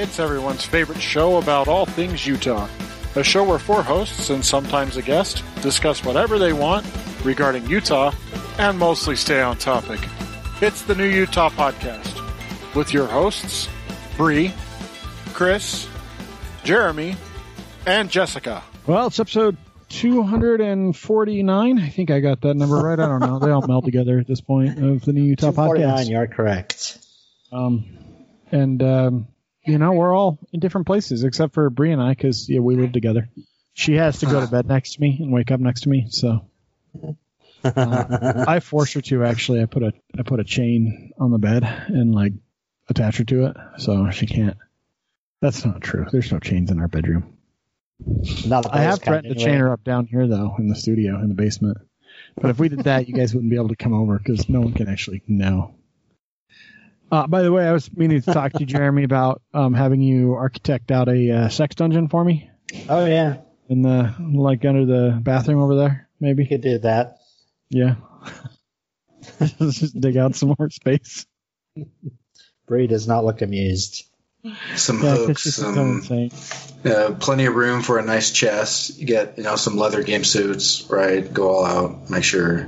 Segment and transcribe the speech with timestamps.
[0.00, 2.68] It's everyone's favorite show about all things Utah.
[3.16, 6.86] A show where four hosts and sometimes a guest discuss whatever they want
[7.24, 8.12] regarding Utah
[8.60, 9.98] and mostly stay on topic.
[10.62, 12.14] It's the New Utah Podcast
[12.76, 13.68] with your hosts,
[14.16, 14.54] Bree,
[15.32, 15.88] Chris,
[16.62, 17.16] Jeremy,
[17.84, 18.62] and Jessica.
[18.86, 19.56] Well, it's episode
[19.88, 21.78] 249.
[21.80, 23.00] I think I got that number right.
[23.00, 23.40] I don't know.
[23.40, 26.08] They all meld together at this point of the New Utah 249, Podcast.
[26.08, 26.98] you're correct.
[27.50, 27.98] Um,
[28.52, 29.26] and, um,
[29.68, 32.74] you know, we're all in different places except for Bree and I because yeah, we
[32.76, 33.28] live together.
[33.74, 36.06] She has to go to bed next to me and wake up next to me.
[36.08, 36.48] So
[37.64, 39.62] uh, I forced her to actually.
[39.62, 42.32] I put a I put a chain on the bed and like
[42.88, 44.56] attach her to it so she can't.
[45.40, 46.06] That's not true.
[46.10, 47.36] There's no chains in our bedroom.
[48.50, 51.34] I have threatened to chain her up down here though in the studio in the
[51.34, 51.78] basement.
[52.36, 54.60] But if we did that, you guys wouldn't be able to come over because no
[54.60, 55.74] one can actually know.
[57.10, 60.00] Uh, by the way, I was meaning to talk to you, Jeremy, about um, having
[60.00, 62.50] you architect out a uh, sex dungeon for me
[62.88, 66.46] Oh yeah, in the like under the bathroom over there, we maybe.
[66.46, 67.18] could do that.
[67.70, 67.94] Yeah.
[69.58, 71.26] Just dig out some more space.
[72.66, 74.04] Bree does not look amused.
[74.76, 76.02] some Yeah, 'cause hooks, some
[76.84, 78.98] uh, plenty of room for a nice chest.
[78.98, 81.32] You get you know some leather game suits, right?
[81.32, 82.10] Go all out.
[82.10, 82.64] Make sure.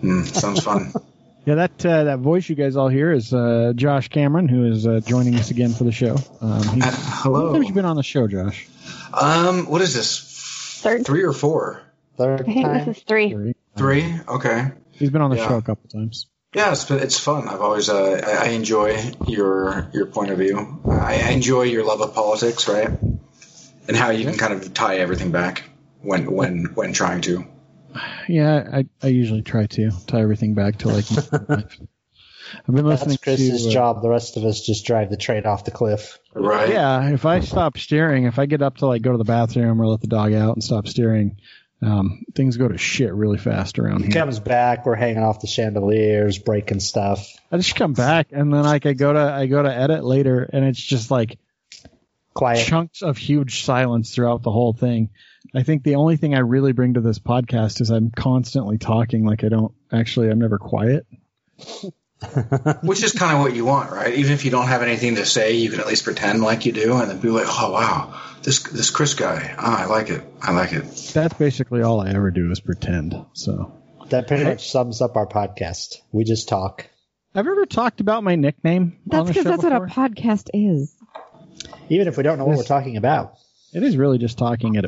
[0.00, 0.92] Hmm, sounds fun.
[1.48, 4.86] Yeah, that uh, that voice you guys all hear is uh, Josh Cameron, who is
[4.86, 6.16] uh, joining us again for the show.
[6.42, 7.44] Um, he's, Uh, How hello.
[7.46, 8.68] many times you been on the show, Josh?
[9.14, 10.78] Um, what is this?
[10.82, 11.06] Third.
[11.06, 11.80] Three or four?
[12.18, 12.84] Third I think time.
[12.86, 13.30] this is three.
[13.32, 13.54] Three.
[13.78, 14.14] Three.
[14.28, 14.72] Okay.
[14.92, 15.48] He's been on the Yeah.
[15.48, 16.26] show a couple times.
[16.54, 17.48] Yeah, it's it's fun.
[17.48, 20.82] I've always uh, I, I enjoy your your point of view.
[20.86, 22.90] I, I enjoy your love of politics, right?
[23.88, 25.64] And how you can kind of tie everything back
[26.02, 27.46] when when when trying to.
[28.28, 31.06] Yeah, I, I usually try to tie everything back to like.
[32.66, 33.68] I've been listening That's Chris's to.
[33.68, 34.02] uh, job.
[34.02, 36.18] The rest of us just drive the train off the cliff.
[36.34, 36.70] Right.
[36.70, 39.80] Yeah, if I stop steering, if I get up to like go to the bathroom
[39.82, 41.36] or let the dog out and stop steering,
[41.82, 44.22] um, things go to shit really fast around He here.
[44.22, 44.86] comes back.
[44.86, 47.28] We're hanging off the chandeliers, breaking stuff.
[47.52, 50.48] I just come back and then like I go to I go to edit later
[50.50, 51.38] and it's just like
[52.32, 52.66] Quiet.
[52.66, 55.10] chunks of huge silence throughout the whole thing.
[55.54, 59.24] I think the only thing I really bring to this podcast is I'm constantly talking
[59.24, 61.06] like I don't actually I'm never quiet.
[62.82, 64.12] Which is kind of what you want, right?
[64.12, 66.72] Even if you don't have anything to say, you can at least pretend like you
[66.72, 70.24] do, and then be like, "Oh wow, this this Chris guy, oh, I like it,
[70.42, 70.82] I like it."
[71.14, 73.14] That's basically all I ever do is pretend.
[73.34, 73.72] So
[74.08, 75.98] That pretty much sums up our podcast.
[76.10, 76.88] We just talk.
[77.36, 79.78] I've ever talked about my nickname That's because that's before?
[79.78, 80.96] what a podcast is.
[81.88, 83.34] Even if we don't know what we're talking about.
[83.72, 84.86] It is really just talking at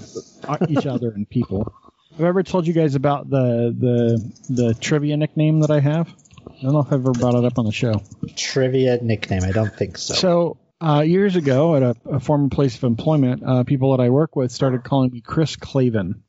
[0.68, 1.72] each other and people.
[2.12, 6.08] Have I ever told you guys about the the the trivia nickname that I have?
[6.48, 8.02] I don't know if I've ever brought it up on the show.
[8.36, 9.42] Trivia nickname.
[9.44, 10.14] I don't think so.
[10.14, 14.08] So uh, years ago, at a, a former place of employment, uh, people that I
[14.10, 16.22] work with started calling me Chris Clavin.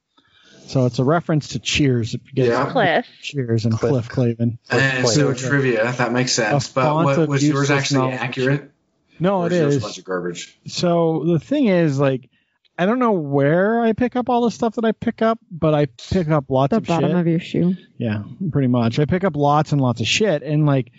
[0.68, 2.14] So it's a reference to Cheers.
[2.14, 2.72] If you guys Yeah.
[2.72, 3.06] Cliff.
[3.22, 4.08] Cheers and Cliff.
[4.10, 4.58] Cliff, Clavin.
[4.70, 5.16] And Cliff.
[5.16, 6.70] so trivia, that makes sense.
[6.70, 8.20] But what, was yours actually knowledge.
[8.20, 8.72] accurate?
[9.20, 10.58] No, or it yours a bunch of garbage.
[10.68, 12.30] So the thing is, like,
[12.78, 15.74] I don't know where I pick up all the stuff that I pick up, but
[15.74, 16.88] I pick up lots of shit.
[16.88, 17.20] The of bottom shit.
[17.20, 17.76] of your shoe.
[17.98, 18.98] Yeah, pretty much.
[19.00, 20.42] I pick up lots and lots of shit.
[20.42, 20.92] And like,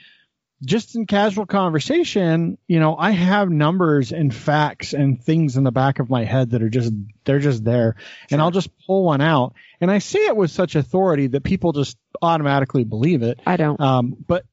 [0.65, 5.73] just in casual conversation, you know, I have numbers and facts and things in the
[5.73, 6.93] back of my head that are just,
[7.25, 7.97] they're just there.
[8.31, 9.55] And I'll just pull one out.
[9.81, 13.41] And I say it with such authority that people just automatically believe it.
[13.45, 13.81] I don't.
[13.81, 14.45] Um, but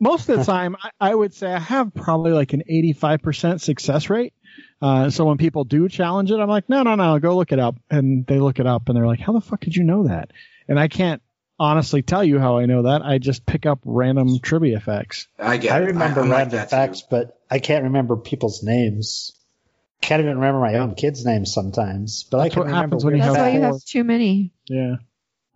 [0.00, 4.08] most of the time, I, I would say I have probably like an 85% success
[4.08, 4.32] rate.
[4.80, 7.58] Uh, so when people do challenge it, I'm like, no, no, no, go look it
[7.58, 7.76] up.
[7.90, 10.32] And they look it up and they're like, how the fuck did you know that?
[10.68, 11.20] And I can't
[11.58, 13.02] honestly tell you how I know that.
[13.02, 15.26] I just pick up random trivia facts.
[15.38, 15.72] I get.
[15.72, 16.66] I remember I'm like random too.
[16.68, 19.32] facts, but I can't remember people's names.
[20.00, 22.22] Can't even remember my own kids' names sometimes.
[22.30, 24.04] But I That's can what remember happens when you That's have why you have too
[24.04, 24.52] many.
[24.68, 24.96] Yeah.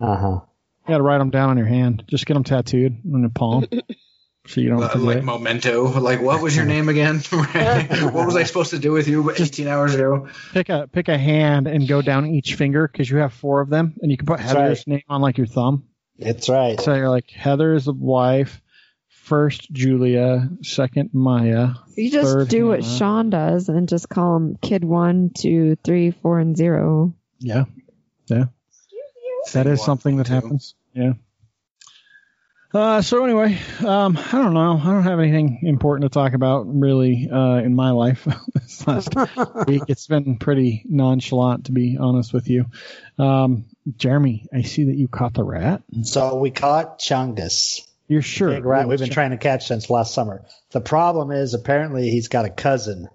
[0.01, 0.41] Uh huh.
[0.89, 2.03] You gotta write them down on your hand.
[2.09, 3.67] Just get them tattooed on your palm.
[4.47, 5.07] so you don't Uh, forget.
[5.07, 6.01] like memento.
[6.01, 7.21] Like, what was your name again?
[7.33, 10.29] What was I supposed to do with you 18 hours ago?
[10.53, 13.69] pick a pick a hand and go down each finger because you have four of
[13.69, 14.87] them, and you can put That's Heather's right.
[14.89, 15.85] name on like your thumb.
[16.19, 16.81] It's right.
[16.81, 18.61] So you're like Heather is the wife,
[19.09, 21.71] first Julia, second Maya.
[21.97, 26.11] You just Third do what Sean does and just call him kid one, two, three,
[26.11, 27.15] four, and zero.
[27.39, 27.65] Yeah,
[28.27, 28.45] yeah.
[29.53, 30.33] That is One, something that two.
[30.35, 30.75] happens.
[30.95, 31.13] Yeah.
[32.75, 34.81] Uh, so anyway, um, I don't know.
[34.83, 39.15] I don't have anything important to talk about really uh, in my life this last
[39.67, 39.83] week.
[39.89, 42.65] It's been pretty nonchalant, to be honest with you.
[43.19, 43.67] Um,
[43.99, 45.83] Jeremy, I see that you caught the rat.
[46.05, 47.81] So we caught Chungus.
[48.09, 48.51] You're sure?
[48.51, 50.45] Big rat we've been trying to catch since last summer.
[50.71, 53.09] The problem is apparently he's got a cousin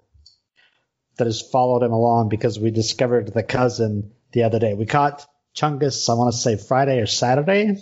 [1.16, 4.74] that has followed him along because we discovered the cousin the other day.
[4.74, 5.26] We caught
[5.56, 7.76] Chungus, I want to say Friday or Saturday.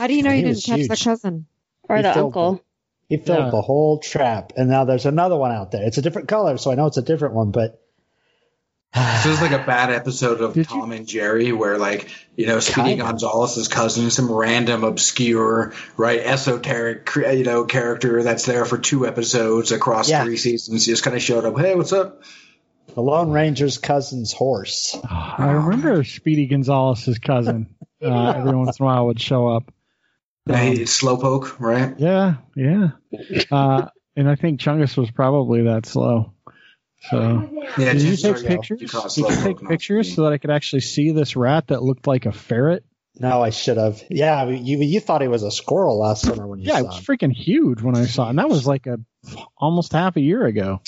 [0.00, 1.44] How do you know He you didn't was catch the cousin?
[1.86, 2.64] Or He the filled uncle.
[3.10, 3.50] He filled Yeah.
[3.50, 4.54] the whole trap.
[4.56, 5.84] And now there's another one out there.
[5.86, 7.78] It's a different color, so I know it's a different one, but
[8.94, 12.46] This is like a bad episode of Did you- Tom and Jerry, where like you
[12.46, 13.06] know Speedy Kind of.
[13.08, 19.70] Gonzalez's cousin, some random obscure, right, esoteric, you know, character that's there for two episodes
[19.70, 20.24] across Yeah.
[20.24, 21.58] three seasons, He just kind of showed up.
[21.58, 22.22] Hey, what's up?
[22.94, 24.96] the Lone Ranger's cousin's horse.
[25.08, 27.68] I remember Speedy Gonzalez's cousin.
[28.02, 29.70] Uh, every once in a while would show up.
[30.56, 31.94] Hey, Um, it's Slowpoke, right?
[31.98, 32.90] yeah, yeah.
[33.50, 36.32] Uh, and I think Chungus was probably that slow.
[37.10, 37.48] So
[37.78, 38.82] Yeah, did you take so pictures?
[38.82, 40.14] you call Did you Slowpoke, take pictures me.
[40.14, 42.84] so that I could actually see this rat that looked like a ferret?
[43.18, 44.02] No, I should have.
[44.08, 46.72] Yeah, you you thought he was a squirrel last summer when you saw.
[46.74, 48.30] Yeah, it was freaking huge when I saw it.
[48.30, 48.98] And that was like a
[49.58, 50.80] almost half a year ago.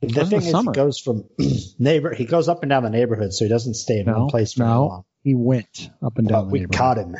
[0.00, 0.72] The thing the is, summer.
[0.72, 1.24] he goes from
[1.78, 2.14] neighbor.
[2.14, 4.54] He goes up and down the neighborhood, so he doesn't stay in No, one place
[4.54, 4.86] for no.
[4.86, 5.04] long.
[5.22, 6.78] He went up and down But the we neighborhood.
[6.78, 7.16] caught him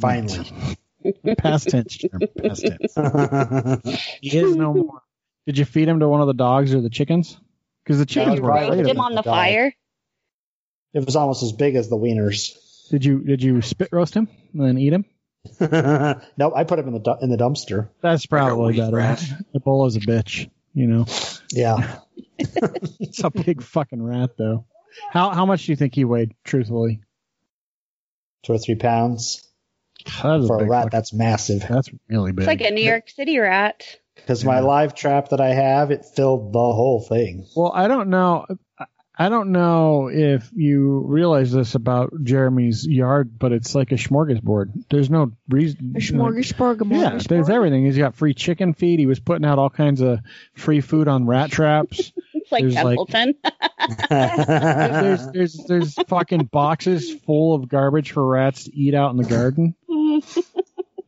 [0.00, 0.46] finally.
[1.38, 2.10] Past tense, Jim.
[2.42, 2.94] Past tense.
[4.20, 5.02] He is no more.
[5.46, 7.36] Did you feed him to one of the dogs or the chickens?
[7.84, 8.64] Because the chickens were right.
[8.64, 9.00] afraid Roast him him.
[9.00, 9.34] on the Dog.
[9.34, 9.72] fire.
[10.94, 12.52] it was almost as big as the wieners.
[12.90, 15.04] Did you did you spit roast him and then eat him?
[15.60, 17.88] nope, I put him in the du- in the dumpster.
[18.00, 18.96] That's probably wheat better.
[18.96, 19.24] rat.
[19.56, 20.48] Ebola's a bitch.
[20.74, 21.06] You know,
[21.50, 21.98] Yeah,
[22.38, 24.64] it's a big fucking rat though.
[25.10, 26.34] How how much do you think he weighed?
[26.44, 27.02] Truthfully,
[28.44, 29.46] two or three pounds
[30.04, 30.84] that's for a big rat.
[30.84, 31.64] fucking- That's massive.
[31.68, 32.42] that's really big.
[32.42, 33.84] It's like a New York City rat.
[34.16, 37.46] Because my live trap that I have, it filled the whole thing.
[37.56, 38.46] Well, I don't know.
[39.18, 44.84] I don't know if you realize this about Jeremy's yard, but it's like a smorgasbord.
[44.90, 45.94] There's no reason.
[45.96, 47.84] A smorgasbord, a Yeah, there's everything.
[47.84, 48.98] He's got free chicken feed.
[49.00, 50.20] He was putting out all kinds of
[50.54, 52.12] free food on rat traps.
[52.50, 53.34] Like There's like- Templeton.
[54.10, 59.24] there's there's there's fucking boxes full of garbage for rats to eat out in the
[59.24, 59.74] garden.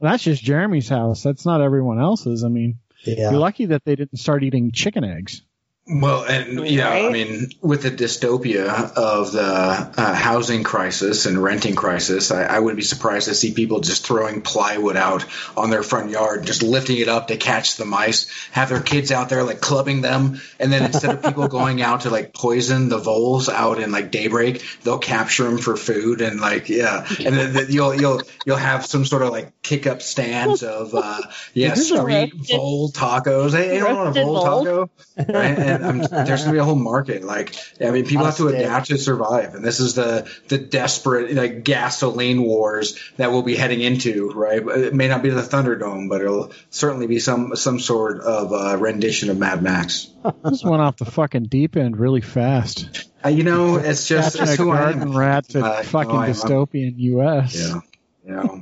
[0.01, 1.23] That's just Jeremy's house.
[1.23, 2.45] That's not everyone else's.
[2.45, 3.31] I mean, yeah.
[3.31, 5.43] you're lucky that they didn't start eating chicken eggs.
[5.87, 8.67] Well, and yeah, I mean, with the dystopia
[8.97, 13.53] of the uh, housing crisis and renting crisis, I, I wouldn't be surprised to see
[13.53, 15.27] people just throwing plywood out
[15.59, 19.13] on their front yard, just lifting it up to catch the mice, have their kids
[19.13, 22.89] out there like clubbing them, and then instead of people going out to like poison
[22.89, 27.37] the voles out in like daybreak, they'll capture them for food and like yeah, and
[27.37, 31.21] then then you'll you'll you'll have some sort of like kick up stands of uh
[31.53, 33.51] yeah This is a street roasted- vole tacos.
[33.53, 34.91] Hey, anyone want a roasted vole taco?
[35.19, 35.59] right?
[35.59, 37.25] And um, there's gonna be a whole market.
[37.25, 38.65] Like, I mean, people have to Honestly.
[38.65, 43.57] adapt to survive, and this is the the desperate like gasoline wars that we'll be
[43.57, 44.31] heading into.
[44.33, 44.63] Right?
[44.67, 48.77] It may not be the Thunderdome, but it'll certainly be some some sort of uh,
[48.77, 50.11] rendition of Mad Max.
[50.45, 53.09] This went off the fucking deep end really fast.
[53.25, 55.17] Uh, you know, it's just Catching it's a who I garden am.
[55.17, 57.55] rat to Uh, fucking no, I'm- dystopian U.S.
[57.57, 57.81] Yeah.
[58.27, 58.61] Yeah.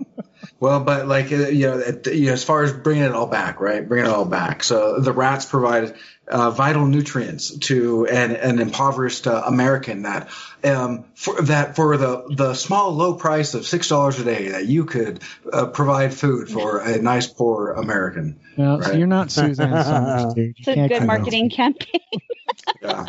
[0.58, 3.26] well, but like uh, you know, it, you know, as far as bringing it all
[3.28, 3.86] back, right?
[3.86, 4.64] Bringing it all back.
[4.64, 5.94] So the rats provide
[6.32, 10.30] uh, vital nutrients to an, an impoverished uh, American that
[10.64, 14.66] um, for that for the the small low price of six dollars a day that
[14.66, 15.20] you could
[15.52, 18.40] uh, provide food for a nice poor American.
[18.56, 20.46] No, so you're not Suzanne Somers, dude.
[20.46, 22.00] You It's a good convince marketing campaign.
[22.80, 23.06] Yeah.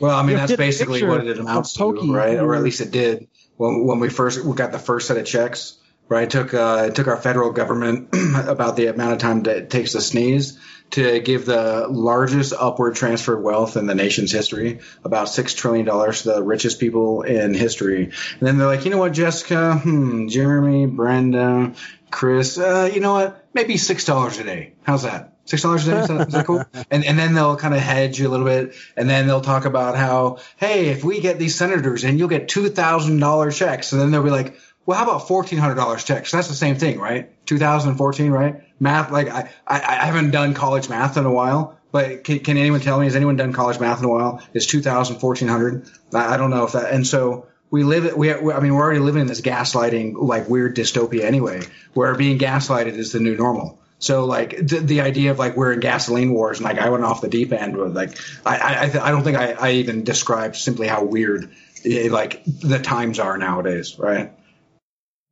[0.00, 2.38] Well, I mean, You that's basically what it amounts of to, Pokey right?
[2.38, 5.26] Or at least it did when when we first we got the first set of
[5.26, 5.76] checks.
[6.10, 9.56] Right, it took uh, it took our federal government about the amount of time that
[9.56, 10.58] it takes to sneeze
[10.90, 15.86] to give the largest upward transfer of wealth in the nation's history, about six trillion
[15.86, 18.06] dollars to the richest people in history.
[18.06, 21.74] And then they're like, you know what, Jessica, hmm, Jeremy, Brenda,
[22.10, 24.72] Chris, uh, you know what, maybe six dollars a day.
[24.82, 25.36] How's that?
[25.44, 26.00] Six dollars a day?
[26.00, 26.64] Is that, is that cool?
[26.90, 29.64] And and then they'll kind of hedge you a little bit, and then they'll talk
[29.64, 33.92] about how, hey, if we get these senators and you'll get two thousand dollar checks.
[33.92, 34.56] And then they'll be like,
[34.86, 36.30] well, how about fourteen hundred dollars checks?
[36.30, 37.30] That's the same thing, right?
[37.46, 38.62] 2014, right?
[38.78, 42.56] Math, like I, I, I haven't done college math in a while, but can, can
[42.56, 43.06] anyone tell me?
[43.06, 44.42] Has anyone done college math in a while?
[44.54, 45.88] Is 2000 1400?
[46.14, 46.92] I, I don't know if that.
[46.92, 48.16] And so we live.
[48.16, 51.62] We, I mean, we're already living in this gaslighting, like weird dystopia anyway,
[51.94, 53.80] where being gaslighted is the new normal.
[54.00, 57.04] So like the, the idea of like we're in gasoline wars and like I went
[57.04, 60.56] off the deep end with like I I, I don't think I, I even described
[60.56, 61.50] simply how weird
[61.84, 64.32] eh, like the times are nowadays, right?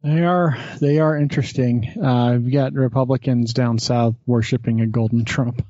[0.03, 1.87] They are they are interesting.
[2.01, 5.65] Uh, we've got Republicans down south worshiping a golden Trump.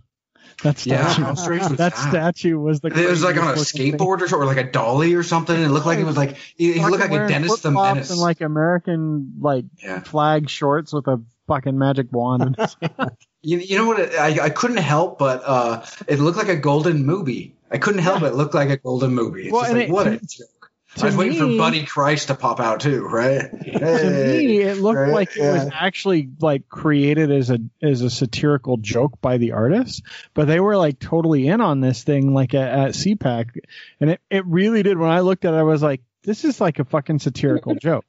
[0.64, 2.08] That statue, how strange was that that?
[2.10, 2.88] statue was the.
[2.88, 3.92] It was like on a craziest thing.
[3.92, 5.56] skateboard or, or like a dolly or something.
[5.58, 7.94] It looked like it was like he, he looked like a wearing Dennis the flip-flops
[7.94, 8.10] Menace.
[8.10, 12.42] and like American like yeah, flag shorts with a fucking magic wand.
[12.42, 13.08] And yeah.
[13.40, 14.00] You, you know what?
[14.00, 17.54] it- I, I couldn't help but uh, it looked like a golden movie.
[17.70, 18.26] I couldn't help it.
[18.26, 19.44] It looked like a golden movie.
[19.44, 20.28] It's Well, just and like, it- what to- a joke.
[20.28, 20.57] to
[20.96, 23.50] I was waiting for Buddy Christ to pop out too, right?
[23.50, 28.10] to me, it looked Right, like it was actually like created as a as a
[28.10, 30.02] satirical joke by the artists,
[30.34, 33.60] but they were like totally in on this thing, like at, at CPAC,
[34.00, 34.98] and it, it really did.
[34.98, 38.06] When I looked at it, I was like, this is like a fucking satirical joke.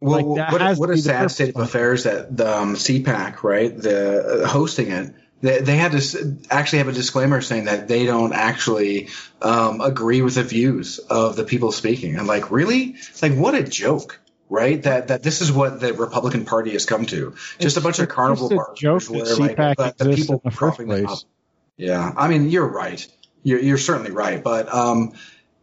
[0.00, 3.76] Well, Like, what, what a sad state of of affairs that the um, CPAC, right,
[3.76, 8.06] the uh, hosting it, they, they had to actually have a disclaimer saying that they
[8.06, 9.08] don't actually
[9.42, 12.18] um, agree with the views of the people speaking.
[12.18, 12.94] I'm like, really?
[12.96, 14.82] It's like, what a joke, right?
[14.82, 17.34] That that this is what the Republican Party has come to.
[17.58, 20.16] Just a It's- bunch of carnival just a bars joke that where like the, the
[20.16, 21.18] people in the propping them up.
[21.76, 23.06] Yeah, I mean, you're right.
[23.42, 24.42] You're, you're certainly right.
[24.42, 25.12] But um,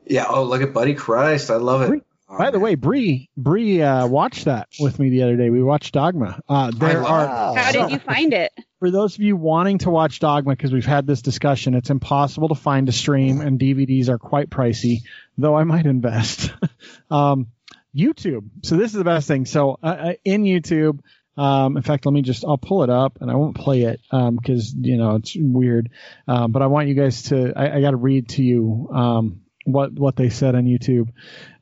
[0.05, 0.25] yeah.
[0.29, 1.49] Oh, look at Buddy Christ.
[1.49, 2.03] I love it.
[2.29, 2.61] Oh, By the man.
[2.61, 5.49] way, Bree Bree uh, watched that with me the other day.
[5.49, 6.39] We watched Dogma.
[6.47, 7.53] Uh, there are Wow.
[7.57, 8.51] How did you find it?
[8.83, 12.49] For those of you wanting to watch Dogma, because we've had this discussion, it's impossible
[12.49, 15.03] to find a stream, and DVDs are quite pricey.
[15.37, 16.51] Though I might invest.
[17.09, 17.47] um,
[17.95, 18.49] YouTube.
[18.63, 19.45] So this is the best thing.
[19.45, 20.99] So uh, uh, in YouTube.
[21.37, 24.01] Um, in fact, let me just, I'll pull it up and I won't play it,
[24.11, 25.89] um, cause, you know, it's weird.
[26.27, 29.41] Um, but I want you guys to, I, I got to read to you, um,
[29.65, 31.07] what, what they said on YouTube.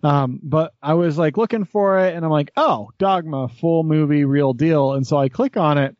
[0.03, 4.25] Um, but I was like looking for it and I'm like, oh, Dogma, full movie,
[4.25, 4.91] real deal.
[4.91, 5.95] And so I click on it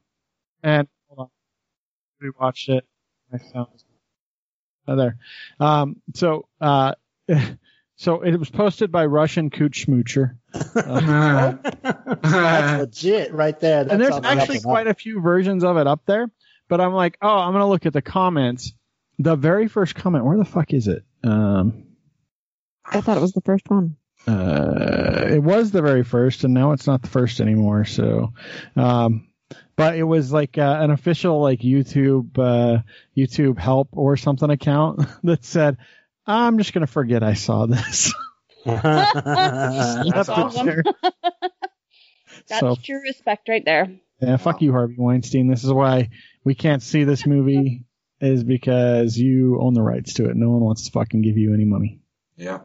[0.64, 0.90] and
[2.22, 2.40] hold on.
[2.40, 2.86] We watched it.
[3.32, 3.86] My sound's
[4.88, 5.18] oh, there.
[5.60, 6.96] Um, so, uh,
[7.96, 10.38] so it was posted by Russian Cooch Smoocher.
[12.14, 13.84] That's legit right there.
[13.84, 16.30] That's and there's actually and quite a few versions of it up there.
[16.68, 18.74] But I'm like, oh, I'm gonna look at the comments.
[19.20, 21.04] The very first comment, where the fuck is it?
[21.24, 21.84] Um,
[22.86, 23.98] I thought it was the first one.
[24.28, 27.86] uh, it was the very first, and now it's not the first anymore.
[27.86, 28.34] So,
[28.76, 29.28] um,
[29.76, 32.82] but it was like uh, an official like YouTube uh,
[33.18, 35.78] YouTube help or something account that said,
[36.26, 38.14] "I'm just gonna forget I saw this."
[38.66, 40.84] That's Up awesome.
[42.48, 43.90] That's So- true respect right there.
[44.22, 45.48] Yeah, fuck you, Harvey Weinstein.
[45.50, 46.10] This is why
[46.44, 47.86] we can't see this movie,
[48.20, 50.36] is because you own the rights to it.
[50.36, 52.02] No one wants to fucking give you any money.
[52.36, 52.60] yeah.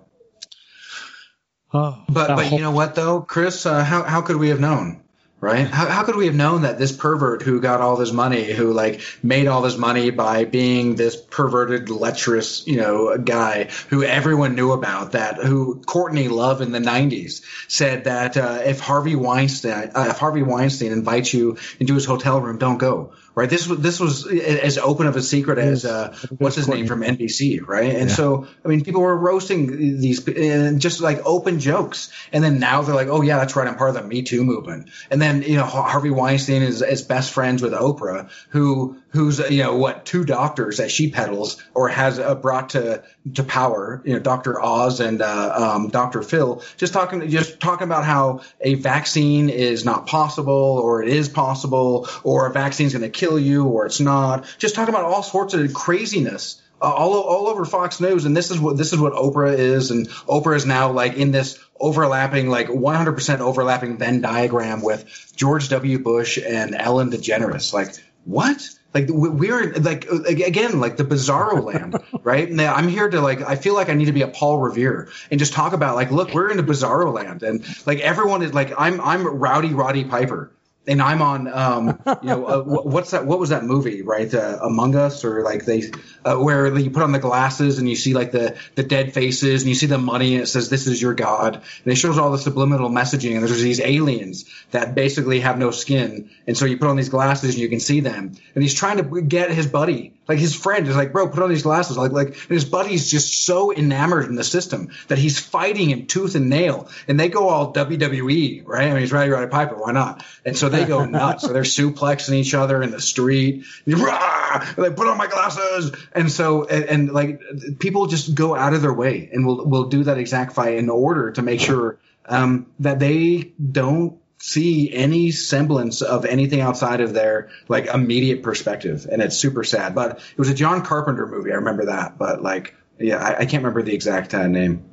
[1.72, 3.64] Oh, But but whole- you know what though, Chris?
[3.66, 5.02] Uh, how how could we have known?
[5.38, 5.66] Right?
[5.66, 8.72] How how could we have known that this pervert who got all this money, who
[8.72, 14.54] like made all this money by being this perverted, lecherous, you know, guy who everyone
[14.54, 19.90] knew about, that who Courtney Love in the '90s said that uh, if Harvey Weinstein
[19.94, 23.12] uh, if Harvey Weinstein invites you into his hotel room, don't go.
[23.36, 23.50] Right?
[23.50, 27.02] This was this was as open of a secret as uh, what's his name from
[27.02, 27.94] NBC, right?
[27.94, 32.58] And so I mean, people were roasting these and just like open jokes, and then
[32.58, 34.88] now they're like, oh yeah, that's right, I'm part of the Me Too movement.
[35.10, 39.62] And then you know Harvey Weinstein is, is best friends with Oprah, who who's you
[39.62, 43.02] know what two doctors that she peddles or has uh, brought to
[43.34, 44.60] to power, you know Dr.
[44.60, 46.22] Oz and uh, um, Dr.
[46.22, 51.28] Phil, just talking just talking about how a vaccine is not possible or it is
[51.28, 54.44] possible or a vaccine's going to kill you or it's not.
[54.58, 58.50] Just talking about all sorts of craziness uh, all all over Fox News, and this
[58.50, 62.48] is what this is what Oprah is, and Oprah is now like in this overlapping,
[62.48, 65.98] like 100% overlapping Venn diagram with George W.
[65.98, 67.72] Bush and Ellen DeGeneres.
[67.72, 67.94] Like
[68.24, 68.68] what?
[68.96, 72.48] Like we- we're like again like the bizarro land, right?
[72.48, 75.08] And I'm here to like I feel like I need to be a Paul Revere
[75.30, 78.54] and just talk about like look we're in a bizarro land and like everyone is
[78.54, 80.50] like I'm I'm Rowdy Roddy Piper
[80.86, 83.26] and I'm on, um, you know, uh, what's that?
[83.26, 84.32] What was that movie, right?
[84.34, 85.90] Among Us, or like they,
[86.24, 89.62] uh, where you put on the glasses and you see like the the dead faces
[89.62, 92.18] and you see the money and it says this is your god, and it shows
[92.18, 96.64] all the subliminal messaging and there's these aliens that basically have no skin, and so
[96.64, 99.50] you put on these glasses and you can see them, and he's trying to get
[99.50, 100.15] his buddy.
[100.28, 101.96] Like his friend is like, bro, put on these glasses.
[101.96, 106.34] Like, like his buddy's just so enamored in the system that he's fighting him tooth
[106.34, 106.88] and nail.
[107.06, 108.88] And they go all WWE, right?
[108.88, 109.76] I mean, he's Rowdy Roddy Piper.
[109.76, 110.24] Why not?
[110.44, 111.42] And so they go nuts.
[111.42, 113.64] so they're suplexing each other in the street.
[113.86, 115.92] And they put on my glasses.
[116.12, 117.40] And so, and, and like
[117.78, 120.90] people just go out of their way and will will do that exact fight in
[120.90, 127.12] order to make sure um, that they don't see any semblance of anything outside of
[127.12, 131.50] their like immediate perspective and it's super sad but it was a john carpenter movie
[131.50, 134.84] i remember that but like yeah i, I can't remember the exact uh, name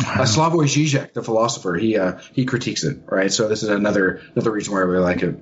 [0.00, 4.20] uh, slavoj žižek the philosopher he uh, he critiques it right so this is another
[4.34, 5.38] another reason why i really like it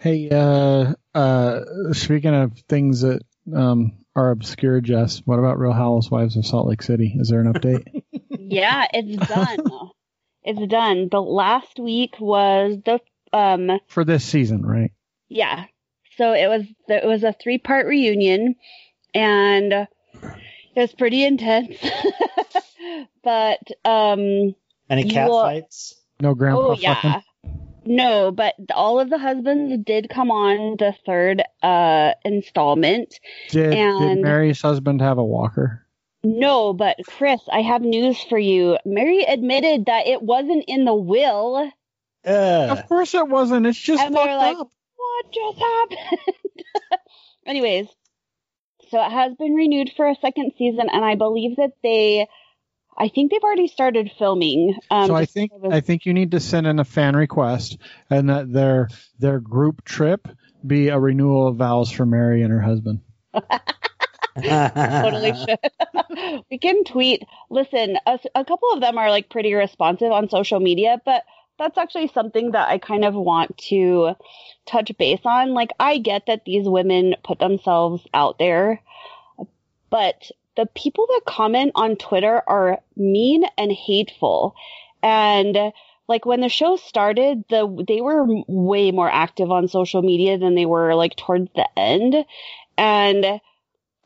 [0.00, 1.60] Hey, uh, uh,
[1.92, 3.20] speaking of things that
[3.52, 7.16] um, are obscure, Jess, what about Real Housewives of Salt Lake City?
[7.18, 7.84] Is there an update?
[8.50, 9.58] Yeah, it's done.
[10.48, 11.08] It's done.
[11.10, 13.00] The last week was the
[13.32, 14.90] um For this season, right?
[15.28, 15.64] yeah
[16.16, 18.56] so it was it was a three part reunion,
[19.14, 19.86] and it
[20.74, 21.76] was pretty intense.
[23.22, 24.54] but um,
[24.90, 25.94] Any cat will- fights?
[26.20, 26.82] No grandpa oh fucking.
[26.82, 27.20] yeah,
[27.84, 33.20] no, but all of the husbands did come on the third uh installment.
[33.50, 35.86] Did, did And- Mary's husband have a walker?
[36.30, 38.76] No, but Chris, I have news for you.
[38.84, 41.70] Mary admitted that it wasn't in the will.
[42.24, 42.70] Ugh.
[42.78, 43.66] Of course it wasn't.
[43.66, 44.70] It's just And they're fucked like, up.
[44.96, 46.20] what just happened?
[47.46, 47.86] Anyways,
[48.90, 52.26] so it has been renewed for a second season, and I believe that they,
[52.96, 54.74] I think they've already started filming.
[54.90, 57.16] Um, so I just think because- I think you need to send in a fan
[57.16, 57.78] request,
[58.10, 60.28] and that their their group trip
[60.66, 63.00] be a renewal of vows for Mary and her husband.
[65.02, 66.42] totally should.
[66.50, 67.22] we can tweet.
[67.50, 71.24] Listen, a, a couple of them are like pretty responsive on social media, but
[71.58, 74.14] that's actually something that I kind of want to
[74.66, 75.54] touch base on.
[75.54, 78.80] Like, I get that these women put themselves out there,
[79.90, 84.54] but the people that comment on Twitter are mean and hateful.
[85.02, 85.56] And
[86.08, 90.54] like when the show started, the they were way more active on social media than
[90.54, 92.24] they were like towards the end.
[92.76, 93.40] And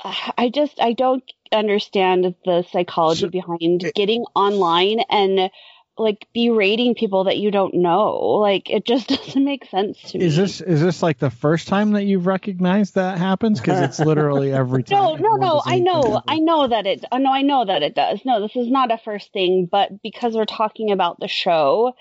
[0.05, 5.51] I just I don't understand the psychology So- behind it- getting online and
[5.99, 8.17] like berating people that you don't know.
[8.41, 10.25] Like it just doesn't make sense to me.
[10.25, 13.61] Is this is this like the first time that you've recognized that happens?
[13.61, 14.99] Because it's literally every time.
[14.99, 15.63] no, no, no.
[15.65, 16.23] I know.
[16.27, 17.05] I know that it.
[17.13, 18.21] uh, No, I know that it does.
[18.25, 21.93] No, this is not a first thing, but because we're talking about the show,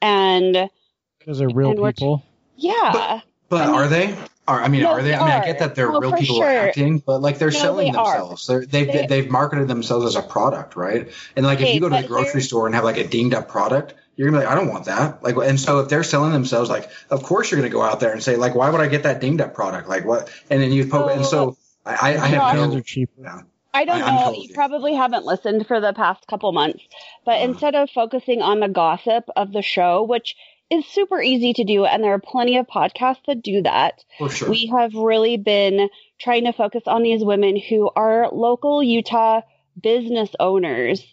[0.00, 0.70] and
[1.18, 2.22] because they're real and we're- people.
[2.56, 4.14] yeah, But I mean- are they?
[4.48, 5.10] Are, I mean, No, are they?
[5.10, 6.48] they I mean, I get that they're No, real people sure.
[6.48, 8.46] acting, but like they're No, selling they themselves.
[8.46, 11.12] They're, they've They- they've marketed themselves as a product, right?
[11.36, 13.48] And like if you go to the grocery store and have like a dinged up
[13.48, 15.22] product, you're gonna be like, I don't want that.
[15.22, 18.12] Like, and so if they're selling themselves, like, of course you're gonna go out there
[18.12, 19.88] and say, like, why would I get that dinged up product?
[19.88, 20.28] Like, what?
[20.50, 21.56] And then you poke, and so
[21.86, 22.80] I, I, I have Brands no.
[22.80, 23.12] are cheaper.
[23.22, 23.40] Yeah.
[23.72, 24.24] I don't I- know.
[24.24, 26.82] totally- You probably haven't listened for the past couple months,
[27.24, 27.44] but Uh.
[27.44, 30.34] instead of focusing on the gossip of the show, which
[30.72, 34.04] is super easy to do, and there are plenty of podcasts that do that.
[34.18, 34.50] For sure.
[34.50, 39.42] We have really been trying to focus on these women who are local Utah
[39.80, 41.04] business owners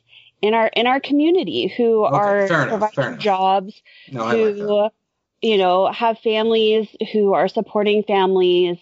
[0.42, 4.90] in our in our community who Okay, are enough, providing jobs, no, I like who
[5.42, 8.78] you know have families who are supporting families,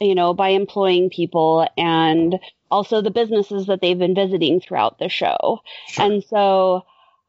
[0.00, 2.36] you know, by employing people and
[2.70, 5.60] also the businesses that they've been visiting throughout the show.
[5.88, 6.04] Sure.
[6.04, 6.84] And so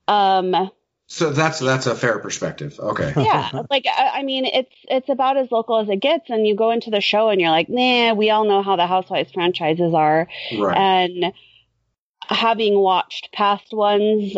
[0.08, 0.72] um
[1.10, 2.80] so that's that's a fair perspective.
[2.80, 3.13] Okay.
[3.15, 6.56] yeah like I, I mean it's it's about as local as it gets and you
[6.56, 9.93] go into the show and you're like nah we all know how the housewives franchises
[9.93, 10.78] are Right.
[10.78, 11.34] and
[12.28, 14.36] having watched past ones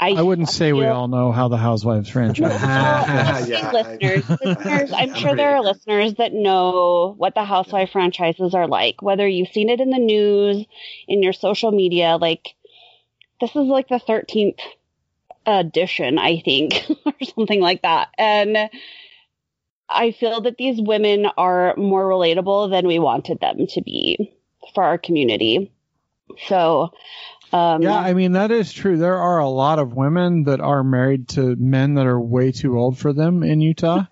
[0.00, 2.54] i I wouldn't say we all know how the Housewives franchise.
[2.54, 2.62] is.
[2.62, 7.34] Yeah, Hey, I- listeners, listeners, I'm I'm sure there are pretty- listeners that know what
[7.34, 10.64] the housewife franchises are like, whether you've seen it in the news,
[11.08, 12.16] in your social media.
[12.16, 12.54] Like,
[13.40, 14.60] this is like the 13th
[15.48, 18.08] edition, I think, or something like that.
[18.18, 18.70] And
[19.88, 24.34] I feel that these women are more relatable than we wanted them to be
[24.74, 25.72] for our community.
[26.46, 26.90] So,
[27.52, 28.98] um, Yeah, I mean that is true.
[28.98, 32.78] There are a lot of women that are married to men that are way too
[32.78, 34.04] old for them in Utah.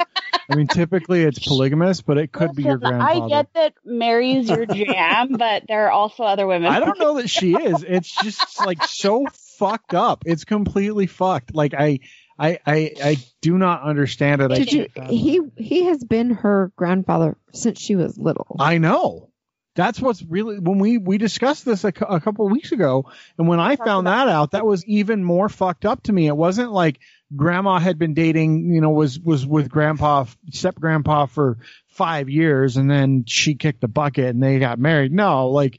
[0.48, 3.24] I mean, typically it's polygamous, but it could be your listen, grandfather.
[3.24, 6.72] I get that Mary's your jam, but there are also other women.
[6.72, 7.84] I don't know that she is.
[7.86, 9.26] It's just like so
[9.58, 10.24] fucked up.
[10.26, 11.54] It's completely fucked.
[11.54, 12.00] Like I,
[12.38, 14.52] I, I, I do not understand it.
[14.52, 14.88] I Did you?
[15.08, 18.56] He he has been her grandfather since she was little.
[18.58, 19.30] I know.
[19.74, 23.46] That's what's really when we we discussed this a, a couple of weeks ago, and
[23.46, 26.28] when I found that out, that was even more fucked up to me.
[26.28, 26.98] It wasn't like
[27.34, 32.78] grandma had been dating, you know, was was with grandpa, step grandpa for five years,
[32.78, 35.12] and then she kicked the bucket and they got married.
[35.12, 35.78] No, like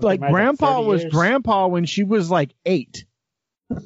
[0.00, 1.12] like married grandpa 30 was years.
[1.12, 3.04] grandpa when she was like eight.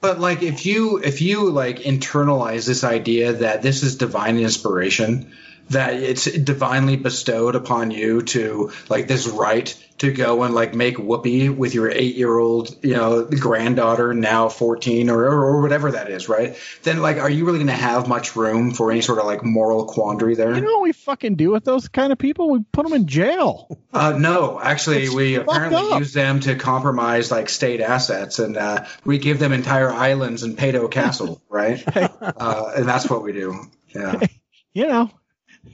[0.00, 5.32] But like if you if you like internalize this idea that this is divine inspiration,
[5.70, 10.98] that it's divinely bestowed upon you to like this right to go and like make
[10.98, 16.10] whoopee with your eight year old you know granddaughter now 14 or, or whatever that
[16.10, 19.18] is right then like are you really going to have much room for any sort
[19.18, 22.18] of like moral quandary there You know what we fucking do with those kind of
[22.18, 22.50] people?
[22.50, 23.78] We put them in jail.
[23.92, 25.98] uh, no, actually, It's we apparently up.
[26.00, 30.56] use them to compromise like state assets, and uh, we give them entire islands in
[30.56, 31.82] Pado Castle, right?
[31.96, 33.58] uh, and that's what we do.
[33.94, 34.20] Yeah,
[34.74, 35.10] You know,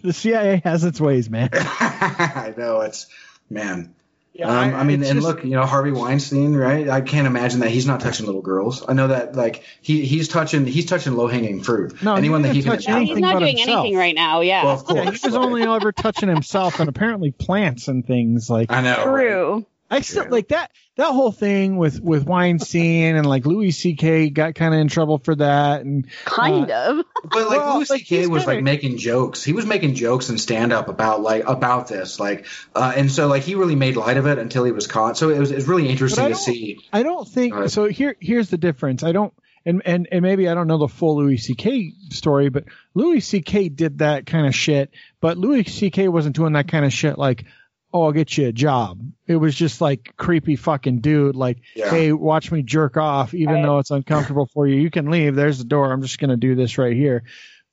[0.03, 1.51] the CIA has its ways, man.
[1.53, 3.07] I know it's
[3.51, 3.95] man.
[4.35, 6.89] Yeah, um, I- I, mean, and just- look, you know, Harvey Weinstein, right?
[6.89, 8.83] I can't imagine that he's not touching little girls.
[8.89, 12.03] I know that, like, he he's touching he's touching low hanging fruit.
[12.03, 13.09] No, he anyone that doesn't he can touch Yeah, attack.
[13.09, 13.81] he's not doing himself.
[13.81, 14.41] anything right now.
[14.41, 14.65] Yeah.
[14.65, 15.21] Well, of Yeah, course.
[15.23, 19.05] he was only ever touching himself and apparently plants and things like I know.
[19.07, 19.65] right?
[19.93, 19.99] True.
[19.99, 24.31] I still like that that whole thing with with Weinstein and like Louis C.K.
[24.31, 27.07] got kind of in trouble for that and Kind Uh, of.
[27.31, 28.17] But like Well, Louis like, C.K.
[28.21, 29.43] he's was kinda- like making jokes.
[29.45, 33.27] He was making jokes and stand up about like about this, like, uh, and so
[33.29, 35.17] like he really made light of it until he was caught.
[35.17, 36.79] So it was, it was really interesting to see.
[36.93, 37.71] I don't think Go ahead.
[37.71, 37.87] so.
[37.89, 39.03] Here, here's the difference.
[39.03, 39.33] I don't,
[39.65, 41.93] and and and maybe I don't know the full Louis C.K.
[42.11, 43.69] story, but Louis C.K.
[43.69, 44.91] did that kind of shit.
[45.21, 46.09] But Louis C.K.
[46.09, 47.45] wasn't doing that kind of shit like,
[47.93, 49.01] oh, I'll get you a job.
[49.27, 51.37] It was just like creepy fucking dude.
[51.37, 51.91] Like, Yeah.
[51.91, 53.63] hey, watch me jerk off, even Right.
[53.65, 54.77] though it's uncomfortable for you.
[54.81, 55.35] You can leave.
[55.35, 55.93] There's the door.
[55.93, 57.25] I'm just gonna do this right here.